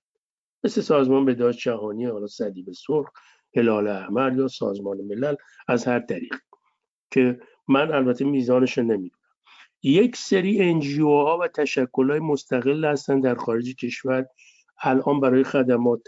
مثل 0.64 0.80
سازمان 0.80 1.24
بهداشت 1.24 1.58
جهانی 1.60 2.04
حالا 2.06 2.26
صلیب 2.26 2.72
سرخ 2.72 3.06
هلال 3.56 3.88
احمر 3.88 4.32
یا 4.36 4.48
سازمان 4.48 4.96
ملل 4.96 5.34
از 5.68 5.84
هر 5.84 6.00
طریق 6.00 6.34
که 7.10 7.40
من 7.68 7.92
البته 7.92 8.24
میزانش 8.24 8.78
نمی‌دونم. 8.78 9.22
یک 9.82 10.16
سری 10.16 10.62
انجیو 10.62 11.08
ها 11.08 11.38
و 11.38 11.48
تشکل 11.48 12.10
های 12.10 12.20
مستقل 12.20 12.84
هستن 12.84 13.20
در 13.20 13.34
خارج 13.34 13.74
کشور 13.76 14.26
الان 14.82 15.20
برای 15.20 15.44
خدمات 15.44 16.00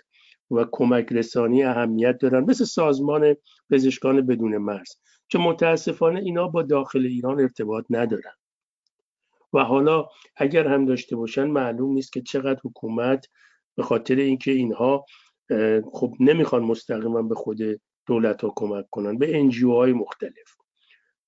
و 0.51 0.65
کمک 0.73 1.13
رسانی 1.13 1.65
اهمیت 1.65 2.19
دارن. 2.19 2.45
مثل 2.45 2.65
سازمان 2.65 3.37
پزشکان 3.71 4.27
بدون 4.27 4.57
مرز 4.57 4.97
که 5.29 5.39
متاسفانه 5.39 6.21
اینا 6.21 6.49
با 6.49 6.63
داخل 6.63 7.07
ایران 7.07 7.41
ارتباط 7.41 7.85
ندارن. 7.91 8.33
و 9.55 9.65
حالا 9.65 10.09
اگر 10.37 10.69
هم 10.69 10.87
داشته 10.87 11.17
باشن 11.17 11.45
معلوم 11.45 11.93
نیست 11.93 12.13
که 12.13 12.21
چقدر 12.21 12.61
حکومت 12.65 13.29
به 13.77 13.83
خاطر 13.83 14.17
اینکه 14.17 14.51
اینها 14.51 15.05
خب 15.93 16.15
نمی‌خوان 16.21 16.63
مستقیما 16.63 17.23
به 17.23 17.35
خود 17.35 17.59
دولت 18.07 18.45
ها 18.45 18.53
کمک 18.57 18.85
کنن 18.91 19.19
به 19.19 19.39
انجیو 19.39 19.73
های 19.73 19.93
مختلف 19.93 20.57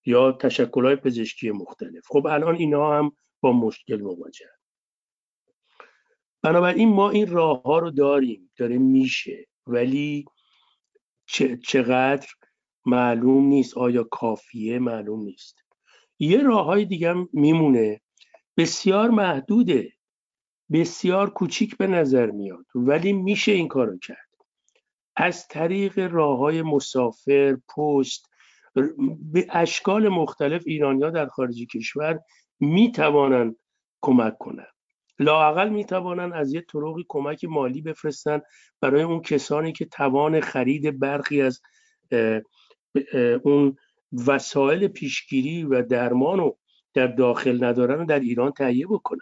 یا 0.06 0.32
تشکل 0.32 0.86
های 0.86 0.96
پزشکی 0.96 1.50
مختلف. 1.50 2.06
خب 2.08 2.26
الان 2.26 2.56
اینها 2.56 2.98
هم 2.98 3.16
با 3.40 3.52
مشکل 3.52 4.00
مواجه 4.00 4.50
بنابراین 6.42 6.88
ما 6.88 7.10
این 7.10 7.30
راه 7.30 7.62
ها 7.62 7.78
رو 7.78 7.90
داریم 7.90 8.50
داره 8.56 8.78
میشه 8.78 9.46
ولی 9.66 10.24
چقدر 11.64 12.26
معلوم 12.86 13.44
نیست. 13.44 13.78
آیا 13.78 14.04
کافیه؟ 14.04 14.78
معلوم 14.78 15.20
نیست. 15.20 15.64
یه 16.18 16.42
راه 16.42 16.64
های 16.64 16.84
دیگه 16.84 17.14
میمونه. 17.32 18.00
بسیار 18.56 19.10
محدوده. 19.10 19.92
بسیار 20.72 21.30
کوچیک 21.30 21.76
به 21.76 21.86
نظر 21.86 22.30
میاد. 22.30 22.66
ولی 22.74 23.12
میشه 23.12 23.52
این 23.52 23.68
کارو 23.68 23.98
کرد. 23.98 24.28
از 25.16 25.48
طریق 25.48 25.98
راه 25.98 26.38
های 26.38 26.62
مسافر 26.62 27.56
پست 27.76 28.30
به 29.32 29.46
اشکال 29.50 30.08
مختلف 30.08 30.62
ایرانیا 30.66 31.10
در 31.10 31.26
خارج 31.26 31.66
کشور 31.66 32.20
می‌توانند 32.60 33.56
کمک 34.00 34.38
کنند. 34.38 34.74
لاقل 35.18 35.68
می‌توانند 35.68 36.32
از 36.32 36.54
یه 36.54 36.60
طرقی 36.60 37.04
کمک 37.08 37.44
مالی 37.44 37.82
بفرستن 37.82 38.40
برای 38.80 39.02
اون 39.02 39.20
کسانی 39.20 39.72
که 39.72 39.84
توان 39.84 40.40
خرید 40.40 40.98
برخی 40.98 41.42
از 41.42 41.60
اون 43.42 43.76
وسایل 44.26 44.88
پیشگیری 44.88 45.64
و 45.64 45.82
درمان 45.82 46.38
رو 46.38 46.58
در 46.96 47.06
داخل 47.06 47.64
ندارن 47.64 48.00
و 48.00 48.04
در 48.04 48.20
ایران 48.20 48.52
تهیه 48.52 48.86
بکنن. 48.86 49.20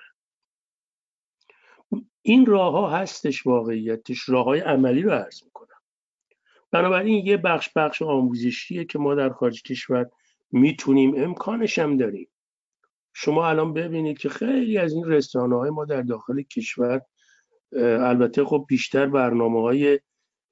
این 2.23 2.47
راه 2.47 2.73
ها 2.73 2.91
هستش 2.91 3.47
واقعیتش 3.47 4.29
راه 4.29 4.45
های 4.45 4.61
عملی 4.61 5.03
رو 5.03 5.11
عرض 5.11 5.45
می‌کنم. 5.45 5.69
بنابراین 6.71 7.27
یه 7.27 7.37
بخش 7.37 7.69
بخش 7.77 8.03
آموزشیه 8.03 8.85
که 8.85 8.99
ما 8.99 9.15
در 9.15 9.31
خارج 9.31 9.63
کشور 9.63 10.11
می‌تونیم 10.53 11.15
امکانش 11.17 11.79
هم 11.79 11.97
داریم. 11.97 12.29
شما 13.13 13.49
الان 13.49 13.73
ببینید 13.73 14.19
که 14.19 14.29
خیلی 14.29 14.79
از 14.79 14.93
این 14.93 15.05
رسانه 15.05 15.57
های 15.57 15.71
ما 15.71 15.85
در 15.85 16.03
داخل 16.03 16.43
کشور 16.43 17.01
البته 17.83 18.45
خب 18.45 18.65
بیشتر 18.69 19.07
برنامه 19.07 19.61
های 19.61 20.01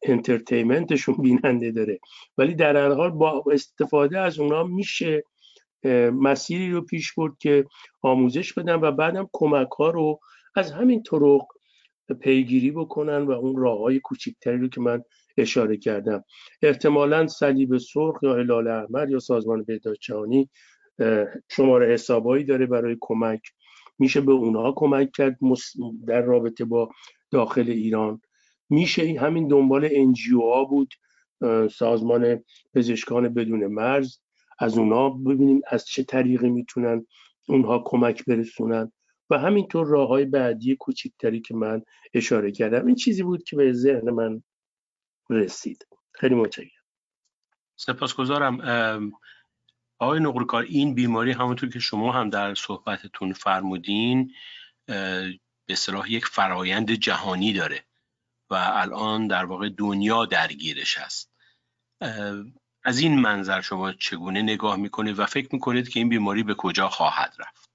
انترتیمنتشون 0.02 1.14
بیننده 1.14 1.70
داره. 1.70 2.00
ولی 2.38 2.54
در 2.54 2.76
هر 2.76 2.94
حال 2.94 3.10
با 3.10 3.44
استفاده 3.52 4.18
از 4.18 4.38
اونا 4.38 4.64
میشه 4.64 5.24
مسیری 6.12 6.70
رو 6.70 6.80
پیش 6.80 7.12
برد 7.12 7.32
که 7.38 7.64
آموزش 8.02 8.52
بدن 8.52 8.74
و 8.74 8.92
بعدم 8.92 9.28
کمک 9.32 9.68
ها 9.78 9.90
رو 9.90 10.20
از 10.56 10.72
همین 10.72 11.02
طرق 11.02 11.46
پیگیری 12.20 12.70
بکنن 12.70 13.22
و 13.22 13.30
اون 13.30 13.56
راه 13.56 13.78
های 13.78 14.00
کوچکتری 14.00 14.58
رو 14.58 14.68
که 14.68 14.80
من 14.80 15.02
اشاره 15.36 15.76
کردم. 15.76 16.24
احتمالا 16.62 17.26
صلیب 17.26 17.78
سرخ 17.78 18.18
یا 18.22 18.34
هلال 18.34 18.68
احمر 18.68 19.10
یا 19.10 19.18
سازمان 19.18 19.62
بهداشت 19.64 20.00
جهانی 20.00 20.50
شماره 21.50 21.92
حسابایی 21.92 22.44
داره 22.44 22.66
برای 22.66 22.96
کمک. 23.00 23.40
میشه 23.98 24.20
به 24.20 24.32
اونها 24.32 24.72
کمک 24.76 25.12
کرد 25.12 25.38
در 26.06 26.22
رابطه 26.22 26.64
با 26.64 26.90
داخل 27.30 27.70
ایران. 27.70 28.20
میشه 28.70 29.20
همین 29.20 29.48
دنبال 29.48 29.88
انجیو 29.90 30.40
ها 30.40 30.64
بود 30.64 30.94
سازمان 31.70 32.44
پزشکان 32.74 33.34
بدون 33.34 33.66
مرز. 33.66 34.18
از 34.58 34.78
اونها 34.78 35.10
ببینیم 35.10 35.60
از 35.66 35.86
چه 35.86 36.02
طریقی 36.02 36.50
می‌تونن 36.50 37.06
اونها 37.46 37.82
کمک 37.84 38.24
برسونن. 38.24 38.92
و 39.30 39.38
همینطور 39.38 39.86
راه 39.86 40.08
های 40.08 40.24
بعدی 40.24 40.76
کوچکتری 40.76 41.40
که 41.40 41.54
من 41.54 41.82
اشاره 42.14 42.52
کردم 42.52 42.86
این 42.86 42.96
چیزی 42.96 43.22
بود 43.22 43.44
که 43.44 43.56
به 43.56 43.72
ذهن 43.72 44.10
من 44.10 44.42
رسید. 45.30 45.86
خیلی 46.12 46.34
متشکرم. 46.34 46.82
سپاسگزارم. 47.76 48.60
آقای 49.98 50.20
نقرکار 50.20 50.62
این 50.62 50.94
بیماری 50.94 51.32
همونطور 51.32 51.68
که 51.68 51.78
شما 51.78 52.12
هم 52.12 52.30
در 52.30 52.54
صحبتتون 52.54 53.32
فرمودین 53.32 54.32
به 55.66 55.74
صلاح 55.74 56.12
یک 56.12 56.26
فرایند 56.26 56.90
جهانی 56.90 57.52
داره 57.52 57.84
و 58.50 58.54
الان 58.54 59.26
در 59.26 59.44
واقع 59.44 59.68
دنیا 59.68 60.26
درگیرش 60.26 60.98
هست. 60.98 61.32
از 62.84 62.98
این 62.98 63.20
منظر 63.20 63.60
شما 63.60 63.92
چگونه 63.92 64.42
نگاه 64.42 64.76
می‌کنید 64.76 65.18
و 65.18 65.26
فکر 65.26 65.48
می‌کنید 65.52 65.88
که 65.88 66.00
این 66.00 66.08
بیماری 66.08 66.42
به 66.42 66.54
کجا 66.54 66.88
خواهد 66.88 67.34
رفت؟ 67.38 67.72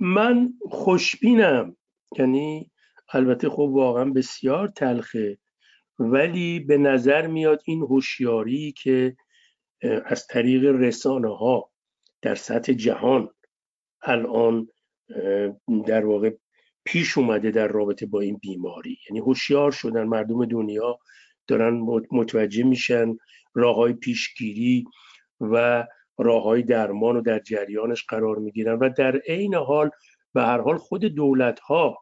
من 0.00 0.54
خوشبینم. 0.70 1.76
یعنی 2.18 2.70
البته 3.12 3.48
خب 3.48 3.58
واقعا 3.58 4.04
بسیار 4.04 4.68
تلخه. 4.68 5.38
ولی 5.98 6.60
به 6.60 6.78
نظر 6.78 7.26
میاد 7.26 7.62
این 7.64 7.82
هوشیاری 7.82 8.72
که 8.72 9.16
از 10.04 10.26
طریق 10.26 10.64
رسانه 10.64 11.36
ها 11.36 11.70
در 12.22 12.34
سطح 12.34 12.72
جهان 12.72 13.30
الان 14.02 14.68
در 15.86 16.06
واقع 16.06 16.30
پیش 16.84 17.18
اومده 17.18 17.50
در 17.50 17.68
رابطه 17.68 18.06
با 18.06 18.20
این 18.20 18.36
بیماری. 18.36 18.98
یعنی 19.08 19.20
هوشیار 19.20 19.70
شدن 19.70 20.04
مردم 20.04 20.44
دنیا 20.44 20.98
دارن 21.50 21.86
متوجه 22.10 22.62
میشن 22.62 23.16
راه 23.54 23.76
های 23.76 23.92
پیشگیری 23.92 24.84
و 25.40 25.86
راه 26.18 26.42
های 26.42 26.62
درمان 26.62 27.16
و 27.16 27.20
در 27.20 27.38
جریانش 27.38 28.04
قرار 28.04 28.38
می‌گیرن 28.38 28.78
و 28.78 28.88
در 28.88 29.16
عین 29.16 29.54
حال 29.54 29.90
به 30.34 30.42
هر 30.42 30.60
حال 30.60 30.78
خود 30.78 31.04
دولت 31.04 31.60
ها 31.60 31.98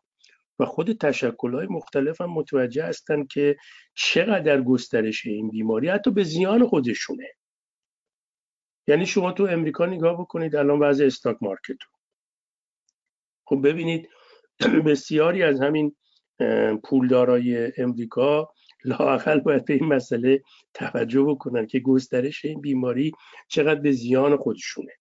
و 0.59 0.65
خود 0.65 0.93
تشکل 0.93 1.55
های 1.55 1.67
مختلف 1.67 2.21
هم 2.21 2.31
متوجه 2.31 2.85
هستند 2.85 3.29
که 3.29 3.57
چقدر 3.95 4.63
گسترش 4.63 5.27
این 5.27 5.51
بیماری 5.51 5.89
حتی 5.89 6.11
به 6.11 6.25
زیان 6.25 6.67
خودشونه. 6.67 7.27
یعنی 8.87 9.07
شما 9.07 9.33
تو 9.33 9.45
امریکا 9.45 9.87
نگاه 9.87 10.21
بکنید 10.21 10.57
الان 10.57 10.79
وضع 10.79 11.05
استاک 11.05 11.37
مارکت 11.41 11.69
رو. 11.69 11.91
خب 13.45 13.69
ببینید 13.69 14.09
بسیاری 14.87 15.43
از 15.43 15.61
همین 15.61 15.97
پولدارای 16.85 17.73
امریکا 17.79 18.53
لاقل 18.85 19.41
باید 19.41 19.65
به 19.65 19.75
این 19.75 19.85
مسئله 19.85 20.43
توجه 20.75 21.23
بکنن 21.23 21.67
که 21.67 21.81
گسترش 21.81 22.45
این 22.45 22.61
بیماری 22.61 23.13
چقدر 23.49 23.81
به 23.81 23.93
زیان 23.93 24.37
خودشونه. 24.37 24.93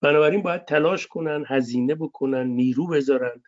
بنابراین 0.00 0.42
باید 0.42 0.64
تلاش 0.64 1.06
کنن 1.06 1.44
هزینه 1.48 1.94
بکنن 1.94 2.46
نیرو 2.46 2.86
بذارن 2.86 3.42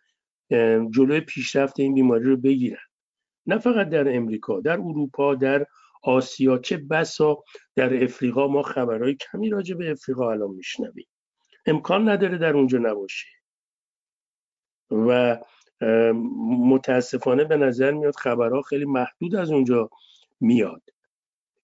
جلوی 0.91 1.19
پیشرفت 1.19 1.79
این 1.79 1.93
بیماری 1.93 2.23
رو 2.23 2.37
بگیرن. 2.37 2.85
نه 3.45 3.57
فقط 3.57 3.89
در 3.89 4.15
امریکا 4.15 4.59
در 4.59 4.73
اروپا 4.73 5.35
در 5.35 5.65
آسیا. 6.03 6.57
چه 6.57 6.77
بسا 6.77 7.43
در 7.75 8.03
افریقا. 8.03 8.47
ما 8.47 8.61
خبرهای 8.61 9.15
کمی 9.15 9.49
راجع 9.49 9.75
به 9.75 9.91
افریقا 9.91 10.31
الان 10.31 10.49
میشنویم. 10.49 11.07
امکان 11.65 12.09
نداره 12.09 12.37
در 12.37 12.53
اونجا 12.53 12.77
نباشه. 12.77 13.27
و 14.91 15.39
متاسفانه 16.59 17.43
به 17.43 17.57
نظر 17.57 17.91
میاد 17.91 18.15
خبرها 18.15 18.61
خیلی 18.61 18.85
محدود 18.85 19.35
از 19.35 19.51
اونجا 19.51 19.89
میاد. 20.39 20.81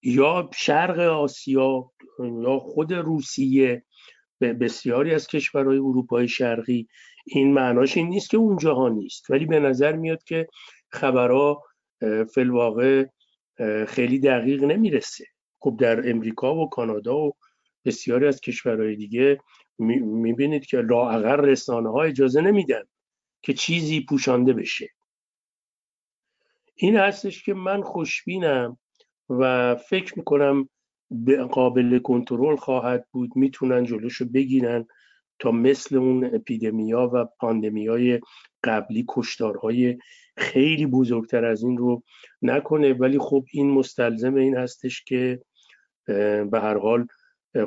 یا 0.03 0.49
شرق 0.53 0.99
آسیا 0.99 1.91
یا 2.19 2.59
خود 2.59 2.93
روسیه 2.93 3.83
به 4.39 4.53
بسیاری 4.53 5.13
از 5.13 5.27
کشورهای 5.27 5.77
اروپای 5.77 6.27
شرقی 6.27 6.87
این 7.25 7.53
معناش 7.53 7.97
این 7.97 8.07
نیست 8.07 8.29
که 8.29 8.37
اونجاها 8.37 8.89
نیست 8.89 9.29
ولی 9.29 9.45
به 9.45 9.59
نظر 9.59 9.95
میاد 9.95 10.23
که 10.23 10.47
خبرها 10.89 11.63
فلواقع 12.33 13.05
خیلی 13.87 14.19
دقیق 14.19 14.63
نمی‌رسه. 14.63 15.25
خب 15.59 15.77
در 15.79 16.09
امریکا 16.09 16.55
و 16.55 16.69
کانادا 16.69 17.17
و 17.17 17.33
بسیاری 17.85 18.27
از 18.27 18.41
کشورهای 18.41 18.95
دیگه 18.95 19.39
می‌بینید 19.79 20.65
که 20.65 20.77
لااقل 20.77 21.45
رسانه 21.45 21.91
ها 21.91 22.03
اجازه 22.03 22.41
نمیدن 22.41 22.83
که 23.41 23.53
چیزی 23.53 24.01
پوشانده 24.01 24.53
بشه. 24.53 24.89
این 26.75 26.95
هستش 26.95 27.43
که 27.43 27.53
من 27.53 27.81
خوشبینم 27.81 28.77
و 29.29 29.75
فکر 29.75 30.13
می‌کنم 30.17 30.69
قابل 31.51 31.99
کنترل 31.99 32.55
خواهد 32.55 33.07
بود 33.11 33.31
می‌تونن 33.35 33.83
جلوشو 33.83 34.25
بگیرن 34.25 34.87
تا 35.39 35.51
مثل 35.51 35.95
اون 35.95 36.35
اپیدمیا 36.35 37.11
و 37.13 37.25
پاندمیای 37.39 38.19
قبلی 38.63 39.05
کشتارهای 39.07 39.97
خیلی 40.37 40.85
بزرگتر 40.85 41.45
از 41.45 41.63
این 41.63 41.77
رو 41.77 42.03
نکنه. 42.41 42.93
ولی 42.93 43.19
خب 43.19 43.45
این 43.53 43.71
مستلزم 43.71 44.35
این 44.35 44.57
هستش 44.57 45.03
که 45.03 45.41
به 46.51 46.59
هر 46.61 46.77
حال 46.77 47.07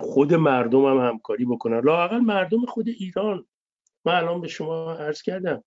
خود 0.00 0.34
مردم 0.34 0.84
هم 0.84 1.08
همکاری 1.08 1.44
بکنن. 1.44 1.80
لاقل 1.80 2.18
مردم 2.18 2.66
خود 2.66 2.88
ایران 2.88 3.46
من 4.04 4.14
الان 4.14 4.40
به 4.40 4.48
شما 4.48 4.94
عرض 4.94 5.22
کردم. 5.22 5.64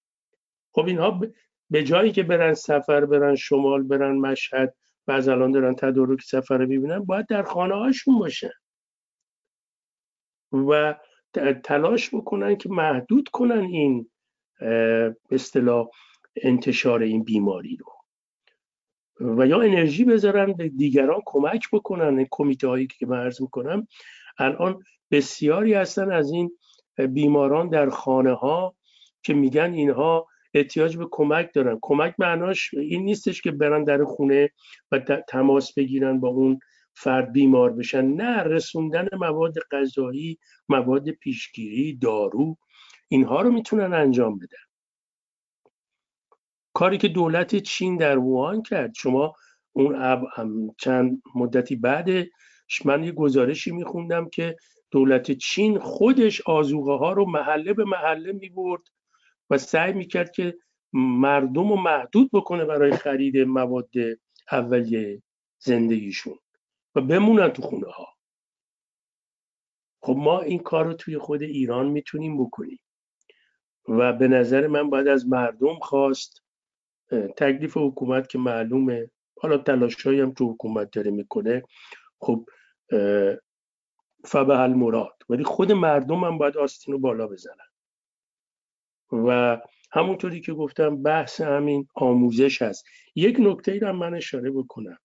خب 0.71 0.85
اینها 0.85 1.21
به 1.69 1.83
جایی 1.83 2.11
که 2.11 2.23
برن 2.23 2.53
سفر 2.53 3.05
برن 3.05 3.35
شمال 3.35 3.83
برن 3.83 4.17
مشهد 4.17 4.75
و 5.07 5.11
از 5.11 5.27
الان 5.27 5.51
دارن 5.51 5.75
تدارک 5.75 6.21
سفر 6.21 6.57
رو 6.57 6.65
ببینن 6.65 6.99
باید 6.99 7.27
در 7.27 7.43
خانه 7.43 7.75
هاشون 7.75 8.19
باشن. 8.19 8.51
و 10.51 10.95
تلاش 11.63 12.15
بکنن 12.15 12.55
که 12.55 12.69
محدود 12.69 13.29
کنن 13.29 13.63
این 13.63 14.09
به 14.59 15.15
اصطلاح 15.31 15.87
انتشار 16.35 17.01
این 17.01 17.23
بیماری 17.23 17.77
رو. 17.77 17.93
و 19.37 19.47
یا 19.47 19.61
انرژی 19.61 20.03
بذارن 20.03 20.53
به 20.53 20.69
دیگران 20.69 21.21
کمک 21.25 21.67
بکنن 21.73 22.25
کمیته 22.31 22.67
هایی 22.67 22.87
که 22.87 23.05
من 23.05 23.17
عرض 23.17 23.41
می‌کنم. 23.41 23.87
الان 24.37 24.83
بسیاری 25.11 25.73
هستن 25.73 26.11
از 26.11 26.31
این 26.31 26.51
بیماران 26.99 27.69
در 27.69 27.89
خانه 27.89 28.33
ها 28.33 28.75
که 29.23 29.33
میگن 29.33 29.73
اینها 29.73 30.27
احتیاج 30.53 30.97
به 30.97 31.07
کمک 31.11 31.53
دارن. 31.53 31.79
کمک 31.81 32.15
معناش 32.17 32.73
این 32.73 33.03
نیستش 33.03 33.41
که 33.41 33.51
برن 33.51 33.83
در 33.83 34.03
خونه 34.03 34.49
و 34.91 34.99
تماس 35.29 35.73
بگیرن 35.73 36.19
با 36.19 36.27
اون 36.27 36.59
فرد 36.95 37.31
بیمار 37.31 37.73
بشن. 37.73 38.05
نه 38.05 38.43
رسوندن 38.43 39.07
مواد 39.19 39.53
غذایی 39.71 40.39
مواد 40.69 41.09
پیشگیری 41.09 41.97
دارو 41.97 42.57
اینها 43.07 43.41
رو 43.41 43.51
می‌تونن 43.51 43.93
انجام 43.93 44.37
بدن. 44.37 44.57
کاری 46.73 46.97
که 46.97 47.07
دولت 47.07 47.55
چین 47.55 47.97
در 47.97 48.17
ووهان 48.17 48.61
کرد. 48.61 48.93
شما 48.95 49.35
اون 49.73 50.75
چند 50.77 51.21
مدتی 51.35 51.75
بعد 51.75 52.09
من 52.85 53.03
یه 53.03 53.11
گزارشی 53.11 53.71
میخوندم 53.71 54.29
که 54.29 54.55
دولت 54.91 55.31
چین 55.31 55.79
خودش 55.79 56.41
آزوغه 56.41 56.93
ها 56.93 57.13
رو 57.13 57.25
محله 57.25 57.73
به 57.73 57.85
محله 57.85 58.31
می‌برد 58.31 58.81
و 59.49 59.57
سعی 59.57 59.93
می‌کرد 59.93 60.31
که 60.31 60.57
مردم 60.93 61.69
رو 61.69 61.75
محدود 61.75 62.29
بکنه 62.33 62.65
برای 62.65 62.91
خرید 62.91 63.37
مواد 63.37 63.89
اولیه 64.51 65.23
زندگیشون 65.59 66.39
و 66.95 67.01
بمونن 67.01 67.49
تو 67.49 67.61
خونه 67.61 67.87
ها 67.87 68.07
خب 70.01 70.15
ما 70.17 70.41
این 70.41 70.59
کار 70.59 70.85
رو 70.85 70.93
توی 70.93 71.17
خود 71.17 71.41
ایران 71.41 71.87
می‌تونیم 71.87 72.45
بکنیم 72.45 72.79
و 73.87 74.13
به 74.13 74.27
نظر 74.27 74.67
من 74.67 74.89
باید 74.89 75.07
از 75.07 75.27
مردم 75.27 75.79
خواست 75.79 76.43
تکلیف 77.37 77.77
حکومت 77.77 78.29
که 78.29 78.37
معلومه. 78.37 79.11
حالا 79.41 79.57
تلاش 79.57 80.07
هم 80.07 80.31
تو 80.31 80.51
حکومت 80.51 80.91
داره 80.91 81.11
می‌کنه. 81.11 81.63
خب 82.19 82.45
فبه 84.27 84.59
المراد. 84.59 85.23
ولی 85.29 85.43
خود 85.43 85.71
مردم 85.71 86.23
هم 86.23 86.37
باید 86.37 86.57
آستین 86.57 86.93
رو 86.93 86.99
بالا 86.99 87.27
بزنن. 87.27 87.67
و 89.11 89.57
همونطوری 89.91 90.41
که 90.41 90.53
گفتم 90.53 91.03
بحث 91.03 91.41
همین 91.41 91.87
آموزش 91.95 92.61
هست. 92.61 92.85
یک 93.15 93.37
نکته 93.39 93.71
ای 93.71 93.79
رو 93.79 93.93
من 93.93 94.13
اشاره 94.13 94.51
بکنم. 94.51 94.97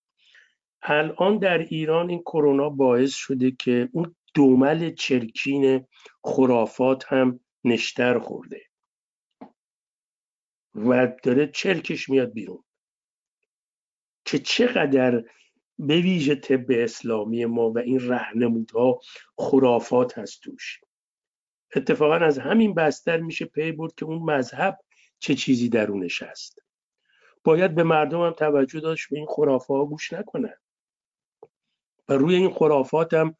الان 0.82 1.38
در 1.38 1.58
ایران 1.58 2.10
این 2.10 2.20
کرونا 2.20 2.68
باعث 2.68 3.14
شده 3.14 3.50
که 3.50 3.88
اون 3.92 4.14
دومل 4.34 4.94
چرکین 4.94 5.86
خرافات 6.24 7.12
هم 7.12 7.40
نشتر 7.64 8.18
خورده. 8.18 8.62
و 10.74 11.12
داره 11.22 11.46
چرکش 11.46 12.08
میاد 12.08 12.32
بیرون. 12.32 12.64
که 14.24 14.38
چقدر 14.38 15.24
به 15.86 16.00
ویژه 16.00 16.34
طب 16.34 16.66
اسلامی 16.70 17.44
ما 17.44 17.70
و 17.70 17.78
این 17.78 18.08
رهنمودها 18.08 19.00
خرافات 19.38 20.18
هست 20.18 20.42
توش. 20.42 20.80
اتفاقا 21.76 22.14
از 22.14 22.38
همین 22.38 22.74
بستر 22.74 23.20
میشه 23.20 23.44
پی 23.44 23.72
برد 23.72 23.94
که 23.94 24.04
اون 24.04 24.22
مذهب 24.22 24.78
چه 25.18 25.34
چیزی 25.34 25.68
درونش 25.68 26.22
هست 26.22 26.58
باید 27.44 27.74
به 27.74 27.82
مردم 27.82 28.20
هم 28.20 28.32
توجه 28.32 28.80
داشت 28.80 29.10
به 29.10 29.16
این 29.16 29.26
خرافات 29.26 29.76
ها 29.76 29.84
گوش 29.84 30.12
نکنن. 30.12 30.54
و 32.08 32.12
روی 32.12 32.34
این 32.34 32.50
خرافات 32.50 33.14
هم 33.14 33.36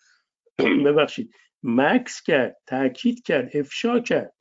ببخشید 0.87 1.35
مکس 1.63 2.23
کرد 2.23 2.57
تاکید 2.67 3.23
کرد 3.23 3.57
افشا 3.57 4.01
کرد. 4.01 4.35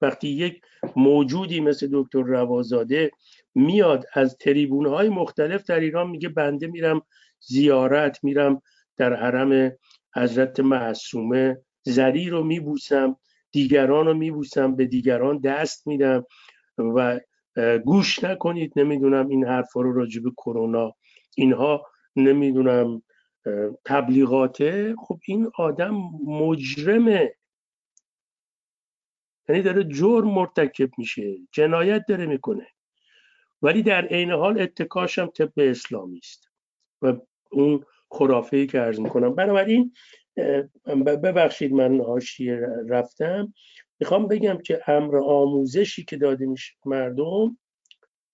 وقتی 0.00 0.28
یک 0.28 0.60
موجودی 0.96 1.60
مثل 1.60 1.88
دکتر 1.92 2.22
روازاده 2.22 3.10
میاد 3.54 4.04
از 4.12 4.36
تریبون 4.36 4.86
های 4.86 5.08
مختلف 5.08 5.64
در 5.64 5.80
ایران 5.80 6.10
میگه 6.10 6.28
بنده 6.28 6.66
میرم 6.66 7.02
زیارت 7.46 8.24
میرم 8.24 8.62
در 8.96 9.14
حرم 9.14 9.72
حضرت 10.14 10.60
معصومه. 10.60 11.58
زری 11.82 12.28
رو 12.28 12.44
میبوسم 12.44 13.16
دیگران 13.50 14.06
رو 14.06 14.14
میبوسم 14.14 14.76
به 14.76 14.86
دیگران 14.86 15.38
دست 15.38 15.86
میدم 15.86 16.26
و 16.78 17.20
گوش 17.84 18.24
نکنید. 18.24 18.72
نمی‌دونم 18.76 19.28
این 19.28 19.44
حرفا 19.44 19.80
رو 19.80 19.92
راجع 19.92 20.22
به 20.22 20.30
کرونا. 20.30 20.94
اینها 21.36 21.86
نمی‌دونم 22.16 23.02
تبلیغاته. 23.84 24.94
خب 24.98 25.20
این 25.26 25.50
آدم 25.54 25.94
مجرمه. 26.26 27.34
یعنی 29.48 29.62
داره 29.62 29.84
جرم 29.84 30.28
مرتکب 30.28 30.90
میشه. 30.98 31.36
جنایت 31.52 32.04
داره 32.08 32.26
می‌کنه. 32.26 32.66
ولی 33.62 33.82
در 33.82 34.06
عین 34.06 34.30
حال 34.30 34.60
اتکاش 34.60 35.18
هم 35.18 35.26
طب 35.26 35.52
اسلامی 35.56 36.18
است. 36.18 36.48
و 37.02 37.16
اون 37.52 37.84
خرافه 38.10 38.56
ای 38.56 38.66
که 38.66 38.80
عرض 38.80 39.00
می‌کنم. 39.00 39.34
بنابراین 39.34 39.94
ببخشید 41.06 41.72
من 41.72 42.00
حاشیه 42.00 42.60
رفتم. 42.88 43.54
می‌خوام 44.00 44.28
بگم 44.28 44.58
که 44.58 44.82
امر 44.86 45.18
آموزشی 45.18 46.04
که 46.04 46.16
داده 46.16 46.46
میشه 46.46 46.72
مردم 46.84 47.58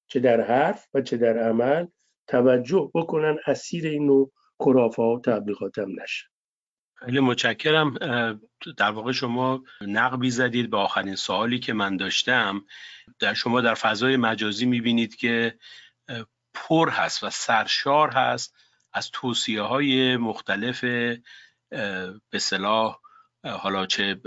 چه 0.07 0.21
در 0.21 0.41
حرف 0.41 0.89
و 0.95 1.01
چه 1.01 1.17
در 1.17 1.39
عمل 1.39 1.87
توجه 2.27 2.91
بکنن 2.95 3.39
اسیر 3.47 3.87
اینو 3.87 4.27
خرافه 4.61 5.03
ها 5.03 5.09
و 5.09 5.21
تبلیغات 5.21 5.79
هم 5.79 5.97
خیلی 6.95 7.21
متشکرم. 7.21 7.95
در 8.77 8.91
واقع 8.91 9.13
شما 9.13 9.63
نقبی 9.81 10.31
زدید 10.31 10.71
به 10.71 10.77
آخرین 10.77 11.15
سوالی 11.15 11.59
که 11.59 11.73
من 11.73 11.97
داشتم. 11.97 12.65
در 13.19 13.35
شما 13.35 13.61
در 13.61 13.75
فضای 13.75 14.17
مجازی 14.17 14.67
می‌بینید 14.67 15.17
که 15.17 15.59
پر 16.55 16.89
هست 16.91 17.25
و 17.25 17.31
سرشار 17.31 18.11
هست. 18.11 18.55
از 18.93 19.11
توصیه 19.11 19.63
های 19.63 20.17
مختلف 20.17 20.85
به 22.31 22.39
صلاح 22.39 22.99
حالا 23.45 23.87
چه 23.87 24.21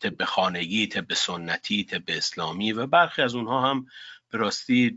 طب 0.00 0.24
خانگی 0.24 0.86
طب 0.86 1.14
سنتی 1.14 1.84
طب 1.84 2.02
اسلامی 2.08 2.72
و 2.72 2.86
برخی 2.86 3.22
از 3.22 3.34
اونها 3.34 3.70
هم 3.70 3.86
به 4.30 4.38
راستی 4.38 4.96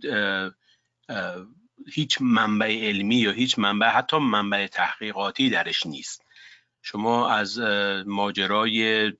هیچ 1.87 2.17
منبع 2.21 2.87
علمی 2.87 3.15
یا 3.15 3.31
هیچ 3.31 3.59
منبع 3.59 3.89
حتی 3.89 4.17
منبع 4.17 4.67
تحقیقاتی 4.67 5.49
درش 5.49 5.85
نیست. 5.85 6.25
شما 6.81 7.29
از 7.29 7.59
ماجرای 8.05 9.11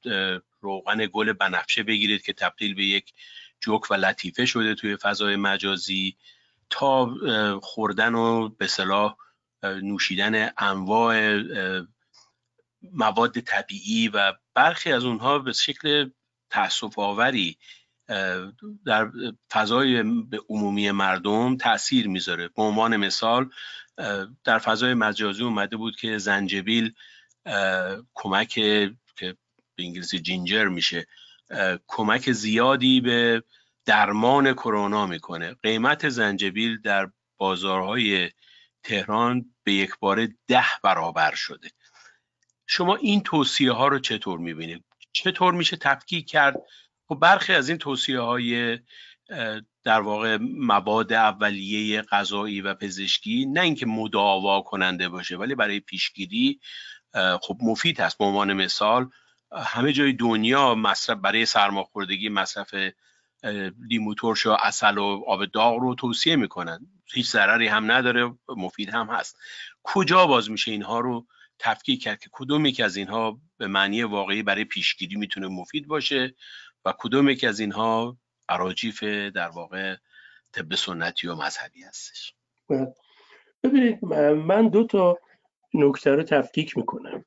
روغن 0.62 1.10
گل 1.14 1.34
بنفشه 1.34 1.84
بگیرید 1.84 2.22
که 2.22 2.34
تبدیل 2.34 2.76
به 2.76 2.86
یک 2.86 3.14
جوک 3.60 3.92
و 3.92 3.94
لطیفه 3.94 4.46
شده 4.46 4.76
توی 4.76 4.96
فضای 4.96 5.36
مجازی 5.36 6.18
تا 6.70 7.16
خوردن 7.62 8.16
و 8.16 8.50
به 8.50 8.68
صلاح 8.68 9.18
نوشیدن 9.64 10.50
انواع 10.58 11.42
مواد 12.94 13.40
طبیعی 13.40 14.08
و 14.08 14.34
برخی 14.54 14.92
از 14.92 15.04
اونها 15.04 15.40
به 15.40 15.54
شکل 15.54 16.10
تاسف 16.50 17.00
آوری 17.00 17.58
در 18.86 19.12
فضای 19.52 20.00
عمومی 20.50 20.92
مردم 20.92 21.58
تاثیر 21.58 22.08
می‌ذاره. 22.08 22.48
به 22.48 22.62
عنوان 22.62 22.98
مثال 22.98 23.50
در 24.44 24.60
فضای 24.60 24.94
مجازی 24.94 25.44
اومده 25.44 25.78
بود 25.78 25.96
که 25.96 26.18
زنجبیل 26.18 26.94
کمک 28.14 28.48
که 28.48 28.96
به 29.16 29.36
انگلیسی 29.78 30.20
جینجر 30.20 30.68
میشه 30.68 31.08
کمک 31.88 32.32
زیادی 32.32 33.02
به 33.02 33.44
درمان 33.86 34.54
کرونا 34.54 35.06
می‌کنه. 35.06 35.54
قیمت 35.64 36.10
زنجبیل 36.10 36.82
در 36.82 37.12
بازارهای 37.38 38.30
تهران 38.84 39.56
به 39.64 39.74
یک 39.74 39.92
بار 40.00 40.28
ده 40.48 40.66
برابر 40.84 41.36
شده. 41.36 41.70
شما 42.68 42.96
این 42.96 43.22
توصیه 43.22 43.72
ها 43.72 43.88
رو 43.88 44.00
چطور 44.00 44.40
می‌بینید؟ 44.40 44.84
چطور 45.12 45.54
میشه 45.54 45.78
تفکیک 45.78 46.30
کرد؟ 46.30 46.56
خب 47.08 47.16
برخی 47.16 47.54
از 47.54 47.70
این 47.70 47.78
توصیه 47.78 48.20
های 48.20 48.80
در 49.84 50.02
واقع 50.02 50.38
مواد 50.42 51.14
اولیه 51.14 52.02
غذایی 52.02 52.62
و 52.62 52.74
پزشکی 52.74 53.46
نه 53.46 53.62
اینکه 53.62 53.86
مداوا 53.86 54.62
کننده 54.62 55.10
باشه 55.10 55.38
ولی 55.38 55.56
برای 55.56 55.80
پیشگیری 55.80 56.60
خب 57.42 57.58
مفید 57.62 58.00
هست. 58.00 58.18
به 58.18 58.26
عنوان 58.26 58.54
مثال 58.54 59.10
همه 59.52 59.94
جای 59.94 60.14
دنیا 60.14 60.76
مصرف 60.76 61.18
برای 61.18 61.46
سرماخوردگی 61.46 62.30
مصرف 62.30 62.76
لیمو 63.90 64.14
ترش 64.14 64.46
و 64.46 64.58
اصل 64.60 64.98
و 64.98 65.24
آب 65.28 65.46
داغ 65.46 65.78
رو 65.78 65.96
توصیه 65.96 66.36
می‌کنن. 66.36 66.80
هیچ 67.14 67.30
ضرری 67.30 67.68
هم 67.68 67.92
نداره 67.92 68.34
مفید 68.50 68.90
هم 68.90 69.08
هست. 69.08 69.38
کجا 69.84 70.28
باز 70.28 70.52
میشه 70.52 70.72
اینها 70.72 71.00
رو 71.00 71.28
تفکیک 71.60 72.04
کرد 72.04 72.20
که 72.20 72.30
کدوم 72.32 72.66
یکی 72.66 72.84
از 72.84 72.98
اینها 72.98 73.40
به 73.58 73.68
معنی 73.68 74.04
واقعی 74.04 74.44
برای 74.44 74.66
پیشگیری 74.66 75.16
می‌تونه 75.16 75.48
مفید 75.48 75.88
باشه 75.88 76.36
و 76.86 76.94
کدوم 76.98 77.30
یکی 77.30 77.48
از 77.48 77.60
اینها 77.60 78.18
عراجیف 78.50 79.04
در 79.04 79.50
واقع 79.50 79.96
طب 80.52 80.76
سنتی 80.76 81.28
و 81.28 81.36
مذهبی 81.36 81.84
هستش؟ 81.84 82.34
ببینید 83.64 84.06
من 84.36 84.68
دو 84.68 84.88
تا 84.88 85.18
نکته 85.74 86.12
رو 86.12 86.24
تفکیک 86.24 86.78
می‌کنم. 86.78 87.26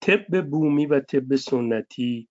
طب 0.00 0.50
بومی 0.50 0.86
و 0.86 1.00
طب 1.00 1.36
سنتی 1.36 2.28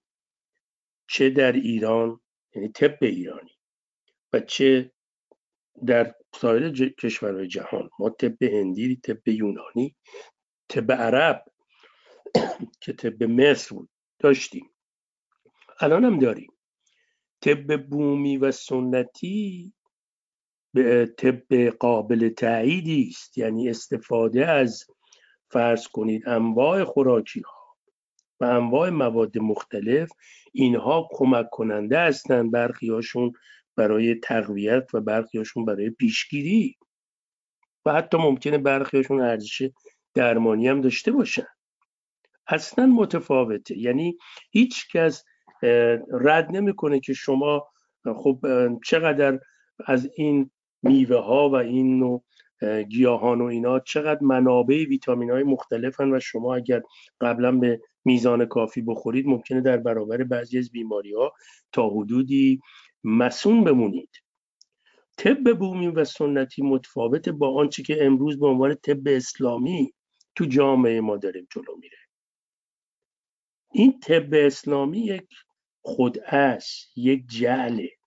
چه 1.07 1.29
در 1.29 1.51
ایران 1.51 2.19
یعنی 2.55 2.69
طب 2.69 2.97
ایرانی. 3.01 3.57
و 4.33 4.39
چه 4.39 4.91
در 5.85 6.15
سایر 6.35 6.89
کشورهای 6.89 7.47
جهان 7.47 7.89
ما 7.99 8.09
طب 8.09 8.43
هندی 8.43 8.95
طب 8.95 9.27
یونانی 9.27 9.95
طب 10.69 10.91
عرب 10.91 11.45
که 12.81 12.93
طب 12.93 13.23
مصر 13.23 13.75
بود 13.75 13.89
داشتیم. 14.19 14.69
الان 15.79 16.05
هم 16.05 16.19
داریم. 16.19 16.51
طب 17.41 17.87
بومی 17.87 18.37
و 18.37 18.51
سنتی 18.51 19.73
به 20.73 21.13
طب 21.17 21.53
قابل 21.69 22.29
تعییدی 22.29 23.07
است. 23.09 23.37
یعنی 23.37 23.69
استفاده 23.69 24.45
از 24.45 24.85
فرض 25.51 25.87
کنید 25.87 26.29
انواع 26.29 26.83
خوراکی 26.83 27.39
ها 27.39 27.58
و 28.39 28.45
انواع 28.45 28.89
مواد 28.89 29.37
مختلف 29.37 30.09
اینها 30.53 31.07
کمک 31.11 31.49
کننده 31.49 31.99
هستند 31.99 32.51
برخیاشون 32.51 33.33
برای 33.75 34.15
تقویت 34.15 34.87
و 34.93 35.01
برخیاشون 35.01 35.65
برای 35.65 35.89
پیشگیری. 35.89 36.77
و 37.85 37.93
حتی 37.93 38.17
ممکنه 38.17 38.57
برخیاشون 38.57 39.21
ارزش 39.21 39.69
درمانی 40.13 40.67
هم 40.67 40.81
داشته 40.81 41.11
باشن. 41.11 41.47
اصلا 42.47 42.85
متفاوته. 42.85 43.77
یعنی 43.77 44.17
هیچ 44.51 44.87
کس 44.91 45.23
رد 46.11 46.55
نمی‌کنه 46.55 46.99
که 46.99 47.13
شما 47.13 47.67
خب 48.15 48.39
چقدر 48.85 49.39
از 49.85 50.09
این 50.15 50.51
میوه 50.83 51.17
ها 51.17 51.49
و 51.49 51.55
این 51.55 51.99
نوع 51.99 52.23
گیاهان 52.63 53.41
و 53.41 53.45
اینا 53.45 53.79
چقدر 53.79 54.23
منابع 54.23 54.75
ویتامین 54.75 55.31
های 55.31 55.43
مختلفن 55.43 56.15
و 56.15 56.19
شما 56.19 56.55
اگر 56.55 56.81
قبلا 57.21 57.51
به 57.51 57.81
میزان 58.05 58.45
کافی 58.45 58.81
بخورید 58.81 59.27
ممکنه 59.27 59.61
در 59.61 59.77
برابر 59.77 60.23
بعضی 60.23 60.57
از 60.57 60.71
بیماری 60.71 61.13
ها 61.13 61.33
تا 61.71 61.89
حدودی 61.89 62.61
مسون 63.03 63.63
بمونید. 63.63 64.09
طب 65.17 65.53
بومی 65.53 65.87
و 65.87 66.05
سنتی 66.05 66.61
متفاوت 66.61 67.29
با 67.29 67.55
آنچه 67.55 67.83
که 67.83 68.05
امروز 68.05 68.39
به 68.39 68.47
عنوان 68.47 68.75
طب 68.75 69.07
اسلامی 69.07 69.93
تو 70.35 70.45
جامعه 70.45 71.01
ما 71.01 71.17
داریم 71.17 71.47
جلو 71.51 71.77
میره. 71.81 71.97
این 73.71 73.99
طب 73.99 74.33
اسلامی 74.33 74.99
یک 74.99 75.27
خودعش 75.81 76.89
یک 76.95 77.25
جعله. 77.27 77.98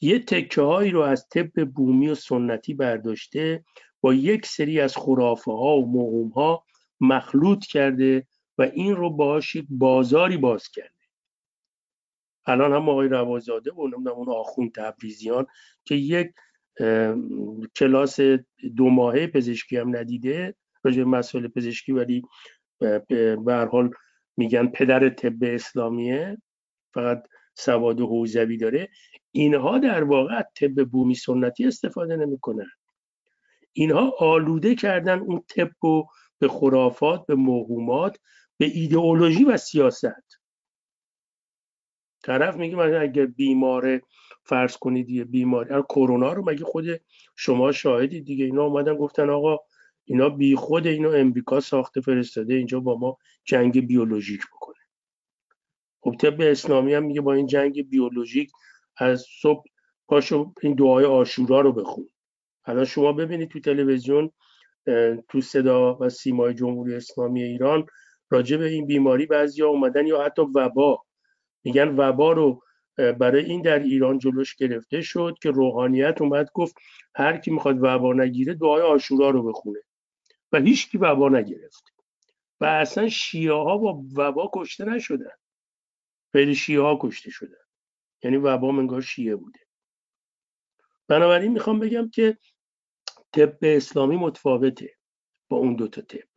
یه 0.00 0.18
تکه 0.18 0.62
هایی 0.62 0.90
رو 0.90 1.00
از 1.00 1.28
طب 1.28 1.64
بومی 1.64 2.08
و 2.08 2.14
سنتی 2.14 2.74
برداشته 2.74 3.64
با 4.00 4.14
یک 4.14 4.46
سری 4.46 4.80
از 4.80 4.96
خرافه 4.96 5.52
ها 5.52 5.76
و 5.76 5.92
موهوم 5.92 6.28
ها 6.28 6.64
مخلوط 7.00 7.66
کرده 7.66 8.26
و 8.58 8.62
این 8.62 8.96
رو 8.96 9.10
باهاش 9.10 9.54
یک 9.54 9.66
بازاری 9.70 10.36
باز 10.36 10.68
کرده. 10.68 10.90
الان 12.46 12.72
هم 12.72 12.88
آقای 12.88 13.08
روازاده 13.08 13.70
و 13.70 13.80
اون 13.80 14.28
آخون 14.28 14.70
تبریزیان 14.70 15.46
که 15.84 15.94
یک 15.94 16.32
کلاس 17.76 18.20
دو 18.76 18.90
ماهه 18.90 19.26
پزشکی 19.26 19.76
هم 19.76 19.96
ندیده 19.96 20.54
راجع 20.82 21.02
مسئله 21.02 21.48
پزشکی 21.48 21.92
ولی 21.92 22.22
به 23.44 23.68
حال 23.72 23.90
میگن 24.36 24.66
پدر 24.66 25.08
طب 25.08 25.42
اسلامیه. 25.42 26.38
فقط 26.94 27.22
سواد 27.58 28.00
حوزوی 28.00 28.56
داره 28.56 28.88
اینها 29.30 29.78
در 29.78 30.04
واقع 30.04 30.42
طب 30.42 30.84
بومی 30.84 31.14
سنتی 31.14 31.66
استفاده 31.66 32.16
نمی‌کنن. 32.16 32.70
اینها 33.72 34.14
آلوده 34.18 34.74
کردن 34.74 35.18
اون 35.18 35.42
طب 35.48 35.84
و 35.84 36.02
به 36.38 36.48
خرافات 36.48 37.26
به 37.26 37.34
موهومات 37.34 38.18
به 38.56 38.66
ایدئولوژی 38.66 39.44
و 39.44 39.56
سیاست. 39.56 40.38
طرف 42.22 42.56
میگه 42.56 42.76
مثلا 42.76 43.00
اگر 43.00 43.26
بیماره 43.26 44.02
فرض 44.44 44.76
کنید 44.76 45.10
یه 45.10 45.24
بیماری 45.24 45.82
کرونا 45.88 46.32
رو 46.32 46.50
مگه 46.50 46.64
خود 46.64 46.86
شما 47.36 47.72
شاهدید 47.72 48.24
دیگه؟ 48.24 48.44
اینا 48.44 48.64
اومدن 48.64 48.96
گفتن 48.96 49.30
آقا 49.30 49.58
اینا 50.04 50.28
بی 50.28 50.56
خود 50.56 50.86
اینو 50.86 51.10
امریکا 51.10 51.60
ساخته 51.60 52.00
فرستاده 52.00 52.54
اینجا 52.54 52.80
با 52.80 52.98
ما 52.98 53.18
جنگ 53.44 53.86
بیولوژیک 53.86 54.40
بکنه. 54.46 54.77
خب 56.00 56.16
طب 56.20 56.40
اسلامی 56.40 56.94
هم 56.94 57.04
میگه 57.04 57.20
با 57.20 57.32
این 57.32 57.46
جنگ 57.46 57.88
بیولوژیک 57.88 58.50
از 58.96 59.26
صبح 59.42 59.64
پاشو 60.08 60.52
این 60.62 60.74
دعای 60.74 61.04
آشورا 61.04 61.60
رو 61.60 61.72
بخون. 61.72 62.08
حالا 62.62 62.84
شما 62.84 63.12
ببینید 63.12 63.48
تو 63.50 63.60
تلویزیون 63.60 64.30
تو 65.28 65.40
صدا 65.40 65.98
و 66.00 66.08
سیمای 66.08 66.54
جمهوری 66.54 66.94
اسلامی 66.94 67.42
ایران 67.42 67.86
راجع 68.30 68.56
به 68.56 68.68
این 68.68 68.86
بیماری 68.86 69.26
بعضیا 69.26 69.68
اومدن 69.68 70.06
یا 70.06 70.24
حتی 70.24 70.42
وبا. 70.42 71.02
میگن 71.64 71.88
وبا 71.88 72.32
رو 72.32 72.62
برای 72.96 73.44
این 73.44 73.62
در 73.62 73.78
ایران 73.78 74.18
جلوش 74.18 74.54
گرفته 74.54 75.00
شد 75.00 75.34
که 75.42 75.50
روحانیت 75.50 76.20
اومد 76.20 76.48
گفت 76.54 76.74
هر 77.14 77.36
کی 77.36 77.50
می‌خواد 77.50 77.76
وبا 77.82 78.12
نگیره 78.12 78.54
دعای 78.54 78.82
آشورا 78.82 79.30
رو 79.30 79.42
بخونه. 79.42 79.78
و 80.52 80.60
هیچ 80.60 80.90
کی 80.90 80.98
وبا 80.98 81.28
نگرفت. 81.28 81.84
و 82.60 82.64
اصلا 82.64 83.08
شیعه 83.08 83.52
ها 83.52 83.78
با 83.78 84.02
وبا 84.16 84.50
کشته 84.54 84.84
نشدن. 84.84 85.30
خیلی 86.32 86.54
شیعه 86.54 86.80
ها 86.80 86.98
کشته 87.02 87.30
شدن 87.30 87.64
یعنی 88.22 88.36
وبا 88.36 88.70
منگاه 88.72 89.00
شیعه 89.00 89.36
بوده. 89.36 89.60
بنابراین 91.08 91.52
می‌خوام 91.52 91.78
بگم 91.78 92.10
که 92.10 92.38
طب 93.32 93.58
اسلامی 93.62 94.16
متفاوته 94.16 94.94
با 95.48 95.56
اون 95.56 95.76
دوتا 95.76 96.02
طب. 96.02 96.28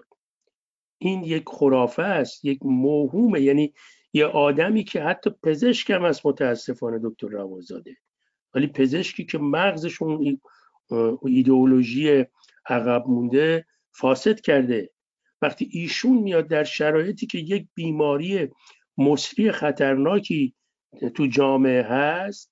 این 0.98 1.24
یک 1.24 1.44
خرافه 1.48 2.04
است 2.04 2.46
یک 2.46 2.60
موهومه. 2.62 3.42
یعنی 3.42 3.74
یه 4.14 4.26
آدمی 4.26 4.84
که 4.84 5.04
حتی 5.04 5.30
پزشک 5.44 5.90
هم 5.90 6.04
از 6.04 6.26
متاسفانه 6.26 7.00
دکتر 7.04 7.28
روازاده. 7.28 7.98
ولی 8.54 8.68
پزشکی 8.68 9.26
که 9.26 9.38
مغزشون 9.38 10.42
ایدئولوژی 11.26 12.26
عقب 12.66 13.08
مونده 13.08 13.66
فاسد 13.92 14.40
کرده. 14.40 14.92
وقتی 15.42 15.70
ایشون 15.72 16.18
میاد 16.18 16.48
در 16.48 16.64
شرایطی 16.64 17.26
که 17.26 17.38
یک 17.38 17.68
بیماری 17.74 18.50
مصری 19.02 19.52
خطرناکی 19.52 20.56
تو 21.16 21.28
جامعه 21.28 21.84
هست؟ 21.84 22.52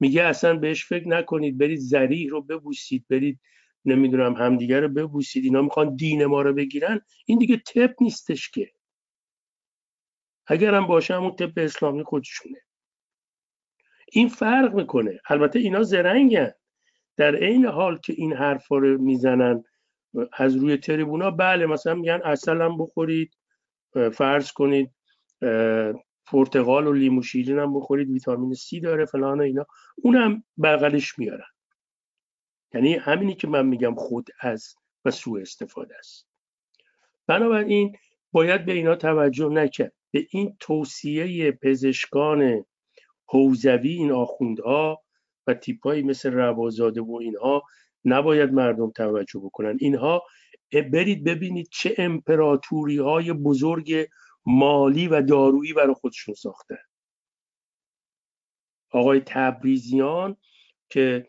میگه 0.00 0.22
اصلا 0.22 0.56
بهش 0.56 0.84
فکر 0.84 1.08
نکنید 1.08 1.58
برید 1.58 1.78
زریح 1.78 2.30
رو 2.30 2.42
ببوسید 2.42 3.04
برید 3.10 3.40
نمی‌دونم 3.84 4.34
همدیگه 4.34 4.80
رو 4.80 4.88
ببوسید 4.88 5.44
اینا 5.44 5.62
می‌خوان 5.62 5.96
دین 5.96 6.26
ما 6.26 6.42
رو 6.42 6.52
بگیرن؟ 6.52 7.00
این 7.26 7.38
دیگه 7.38 7.56
تپ 7.56 7.94
نیستش 8.00 8.50
که. 8.50 8.72
اگر 10.46 10.74
هم 10.74 10.86
باشه 10.86 11.14
همون 11.14 11.36
طب 11.36 11.58
اسلامی 11.58 12.04
خودشونه. 12.04 12.58
این 14.12 14.28
فرق 14.28 14.74
می‌کنه. 14.74 15.20
البته 15.28 15.58
اینا 15.58 15.82
زرنگن. 15.82 16.52
در 17.16 17.36
عین 17.36 17.66
حال 17.66 17.98
که 17.98 18.12
این 18.16 18.32
حرفا 18.32 18.76
رو 18.78 18.98
می‌زنن 18.98 19.64
از 20.32 20.56
روی 20.56 20.76
تریبونا 20.76 21.30
بله 21.30 21.66
مثلا 21.66 21.94
میگن 21.94 22.20
اصل 22.24 22.62
هم 22.62 22.78
بخورید 22.78 23.36
فرض 24.12 24.52
کنید 24.52 24.90
پرتقال 26.26 26.86
و 26.86 26.92
لیمو 26.92 27.22
شیرین 27.22 27.58
هم 27.58 27.74
بخورید 27.74 28.10
ویتامین 28.10 28.54
سی 28.54 28.80
داره 28.80 29.04
فلان 29.04 29.38
و 29.38 29.42
اینا. 29.42 29.66
اونم 29.96 30.44
بغلش 30.62 31.18
میارن. 31.18 31.50
یعنی 32.74 32.94
همینی 32.94 33.34
که 33.34 33.48
من 33.48 33.66
میگم 33.66 33.94
خود 33.94 34.28
از 34.40 34.74
و 35.04 35.10
سوء 35.10 35.40
استفاده 35.40 35.96
است. 35.98 36.28
بنابراین 37.26 37.96
باید 38.32 38.64
به 38.64 38.72
اینا 38.72 38.96
توجه 38.96 39.48
نکرد. 39.48 39.92
به 40.10 40.26
این 40.30 40.56
توصیه 40.60 41.52
پزشکان 41.52 42.64
حوزوی 43.26 43.92
این 43.92 44.12
آخوندها 44.12 45.02
و 45.46 45.54
تیپایی 45.54 46.02
مثل 46.02 46.32
روازاده 46.32 47.00
و 47.00 47.18
اینها 47.20 47.62
نباید 48.04 48.52
مردم 48.52 48.90
توجه 48.90 49.40
بکنن. 49.40 49.76
اینها 49.80 50.22
برید 50.72 51.24
ببینید 51.24 51.68
چه 51.72 51.94
امپراتوری 51.98 52.98
های 52.98 53.32
بزرگ 53.32 54.08
مالی 54.46 55.08
و 55.08 55.22
دارویی 55.22 55.72
برای 55.72 55.94
خودشون 55.94 56.34
ساختن 56.34 56.78
آقای 58.90 59.22
تبریزیان 59.26 60.36
که 60.90 61.28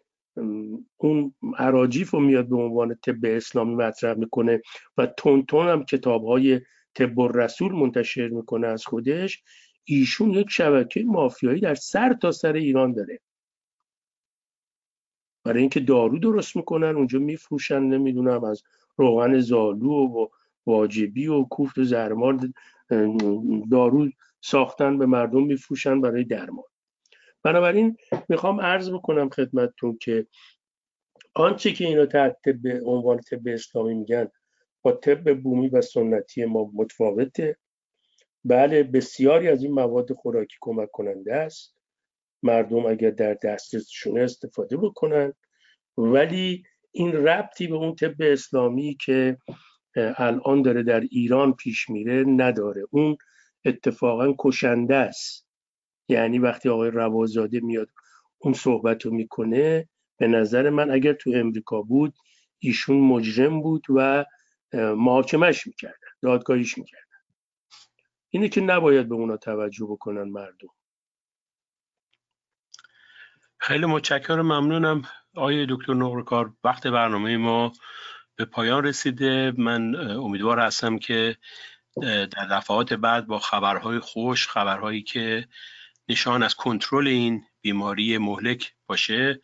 اون 0.98 1.36
عراجیف 1.58 2.12
رو 2.12 2.20
میاد 2.20 2.50
به 2.50 2.56
عنوان 2.56 2.96
طب 2.96 3.26
اسلامی 3.26 3.76
مطرح 3.76 4.14
می‌کنه 4.18 4.62
و 4.98 5.06
تون 5.06 5.46
هم 5.52 5.86
کتاب 5.86 6.26
های 6.26 6.62
طب 6.94 7.38
رسول 7.38 7.72
منتشر 7.72 8.28
می‌کنه 8.28 8.68
از 8.68 8.86
خودش 8.86 9.44
ایشون 9.84 10.32
یک 10.32 10.50
شبکه 10.50 11.04
مافیایی 11.04 11.62
در 11.62 11.76
سر 11.76 12.14
تا 12.14 12.32
سر 12.32 12.54
ایران 12.54 12.94
داره. 12.94 13.20
برای 15.44 15.60
اینکه 15.60 15.80
دارو 15.80 16.20
درست 16.20 16.56
می‌کنن 16.56 16.96
اونجا 16.96 17.20
میفروشن 17.20 17.80
نمی‌دونم 17.80 18.44
از 18.44 18.64
روغن 18.98 19.40
زالو 19.40 19.92
و 19.92 20.28
واجبی 20.66 21.28
و 21.28 21.44
کوفت 21.44 21.78
و 21.78 21.84
زرمار 21.84 22.40
دارو 23.72 24.10
ساختن 24.42 24.98
به 24.98 25.06
مردم 25.06 25.44
میفروشن 25.44 26.02
برای 26.02 26.24
درمان. 26.24 26.66
بنابراین 27.44 27.98
می‌خوام 28.30 28.62
عرض 28.62 28.90
بکنم 28.90 29.30
خدمتتون 29.30 29.98
که 30.02 30.28
آنچه 31.36 31.72
که 31.72 31.86
اینا 31.86 32.06
تحت 32.06 32.50
به 32.50 32.82
عنوان 32.86 33.20
طب 33.20 33.48
اسلامی 33.48 33.94
میگن 33.94 34.28
با 34.82 34.92
طب 34.92 35.42
بومی 35.42 35.70
و 35.70 35.82
سنتی 35.82 36.46
ما 36.46 36.72
متفاوته. 36.74 37.58
بله 38.46 38.84
بسیاری 38.84 39.48
از 39.48 39.64
این 39.64 39.74
مواد 39.74 40.14
خوراکی 40.14 40.58
کمک 40.62 40.92
کننده 40.92 41.36
است. 41.36 41.76
مردم 42.44 42.86
اگر 42.86 43.10
در 43.10 43.34
دسترسشون 43.34 44.20
استفاده 44.20 44.78
بکنن. 44.78 45.34
ولی 45.98 46.64
این 46.92 47.14
ربطی 47.14 47.68
به 47.68 47.76
اون 47.76 47.96
طب 47.96 48.16
اسلامی 48.20 48.98
که 49.06 49.38
الان 49.96 50.62
داره 50.62 50.84
در 50.84 51.00
ایران 51.00 51.54
پیش 51.54 51.90
میره 51.90 52.24
نداره. 52.24 52.88
اون 52.92 53.18
اتفاقا 53.66 54.34
کشنده 54.40 54.96
است. 54.96 55.48
یعنی 56.08 56.40
وقتی 56.40 56.70
آقای 56.70 56.92
روازاده 56.92 57.60
میاد 57.60 57.90
اون 58.38 58.54
صحبت 58.54 59.06
رو 59.06 59.12
می‌کنه 59.12 59.90
به 60.18 60.28
نظر 60.28 60.70
من 60.70 60.92
اگر 60.92 61.14
تو 61.14 61.32
امریکا 61.36 61.82
بود 61.82 62.14
ایشون 62.60 62.98
مجرم 62.98 63.62
بود 63.62 63.86
و 63.90 64.26
محاکمش 64.74 65.68
می‌کردن 65.68 66.08
دادگاهیش 66.22 66.78
می‌کردن. 66.78 67.04
اینه 68.30 68.50
که 68.50 68.62
نباید 68.62 69.10
به 69.10 69.16
اونا 69.16 69.38
توجه 69.38 69.86
بکنن 69.86 70.24
مردم. 70.24 70.70
خیلی 73.58 73.86
متشکرم 73.86 74.42
ممنونم. 74.42 75.02
آقای 75.36 75.66
دکتر 75.70 75.94
نقرکار 75.94 76.54
وقت 76.64 76.88
برنامه 76.88 77.38
ما 77.38 77.72
به 78.36 78.46
پایان 78.46 78.84
رسیده. 78.84 79.54
من 79.58 79.96
امیدوار 79.96 80.60
هستم 80.60 80.98
که 80.98 81.38
در 82.02 82.48
دفعات 82.52 82.94
بعد 82.94 83.28
با 83.28 83.40
خبرهای 83.40 84.00
خوش 84.00 84.48
خبرهایی 84.48 85.04
که 85.04 85.48
نشان 86.10 86.44
از 86.44 86.56
کنترل 86.56 87.08
این 87.08 87.44
بیماری 87.62 88.18
مهلک 88.18 88.74
باشه 88.88 89.42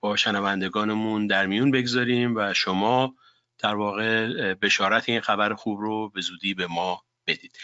با 0.00 0.16
شنوندگانمون 0.16 1.26
در 1.26 1.46
میون 1.46 1.70
بگذاریم 1.70 2.36
و 2.36 2.54
شما 2.54 3.14
در 3.58 3.74
واقع 3.74 4.54
بشارت 4.54 5.08
این 5.08 5.20
خبر 5.20 5.54
خوب 5.54 5.80
رو 5.80 6.08
به 6.08 6.20
زودی 6.20 6.54
به 6.54 6.66
ما 6.66 7.02
بدید. 7.26 7.58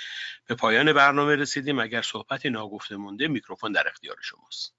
به 0.48 0.54
پایان 0.54 0.92
برنامه 0.92 1.36
رسیدیم. 1.36 1.78
اگر 1.78 2.02
صحبتی 2.02 2.50
ناگفته 2.50 2.96
مونده 2.96 3.28
میکروفون 3.28 3.72
در 3.72 3.88
اختیار 3.88 4.16
شماست. 4.22 4.74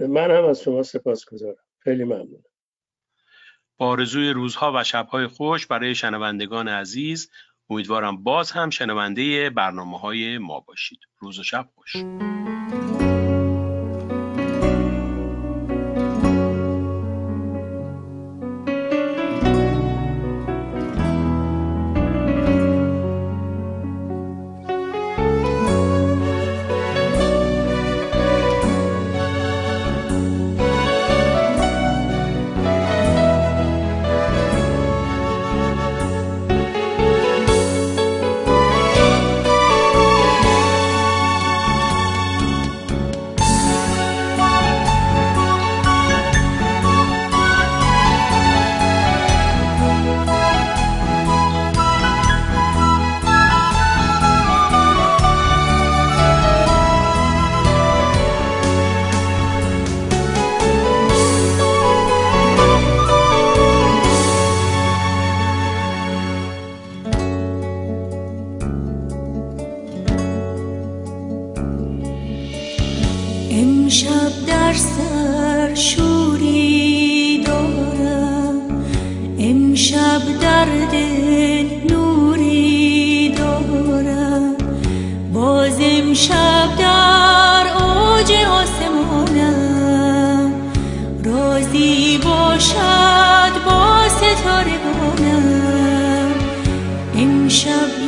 من 0.00 0.30
هم 0.30 0.44
از 0.44 0.62
شما 0.62 0.82
سپاس 0.82 1.24
گذارم 1.24 1.64
خیلی 1.78 2.04
ممنونم. 2.04 2.51
آرزوی 3.82 4.30
روزها 4.30 4.72
و 4.74 4.84
شبهای 4.84 5.26
خوش 5.26 5.66
برای 5.66 5.94
شنوندگان 5.94 6.68
عزیز 6.68 7.30
امیدوارم 7.70 8.22
باز 8.22 8.50
هم 8.50 8.70
شنونده 8.70 9.50
برنامه 9.50 9.98
های 9.98 10.38
ما 10.38 10.60
باشید. 10.60 10.98
روز 11.18 11.38
و 11.38 11.42
شب 11.42 11.68
خوش. 11.74 11.92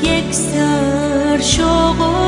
یک 0.04 0.32
سر 0.34 1.40
شغل 1.40 2.23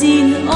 از 0.00 0.04
این 0.04 0.48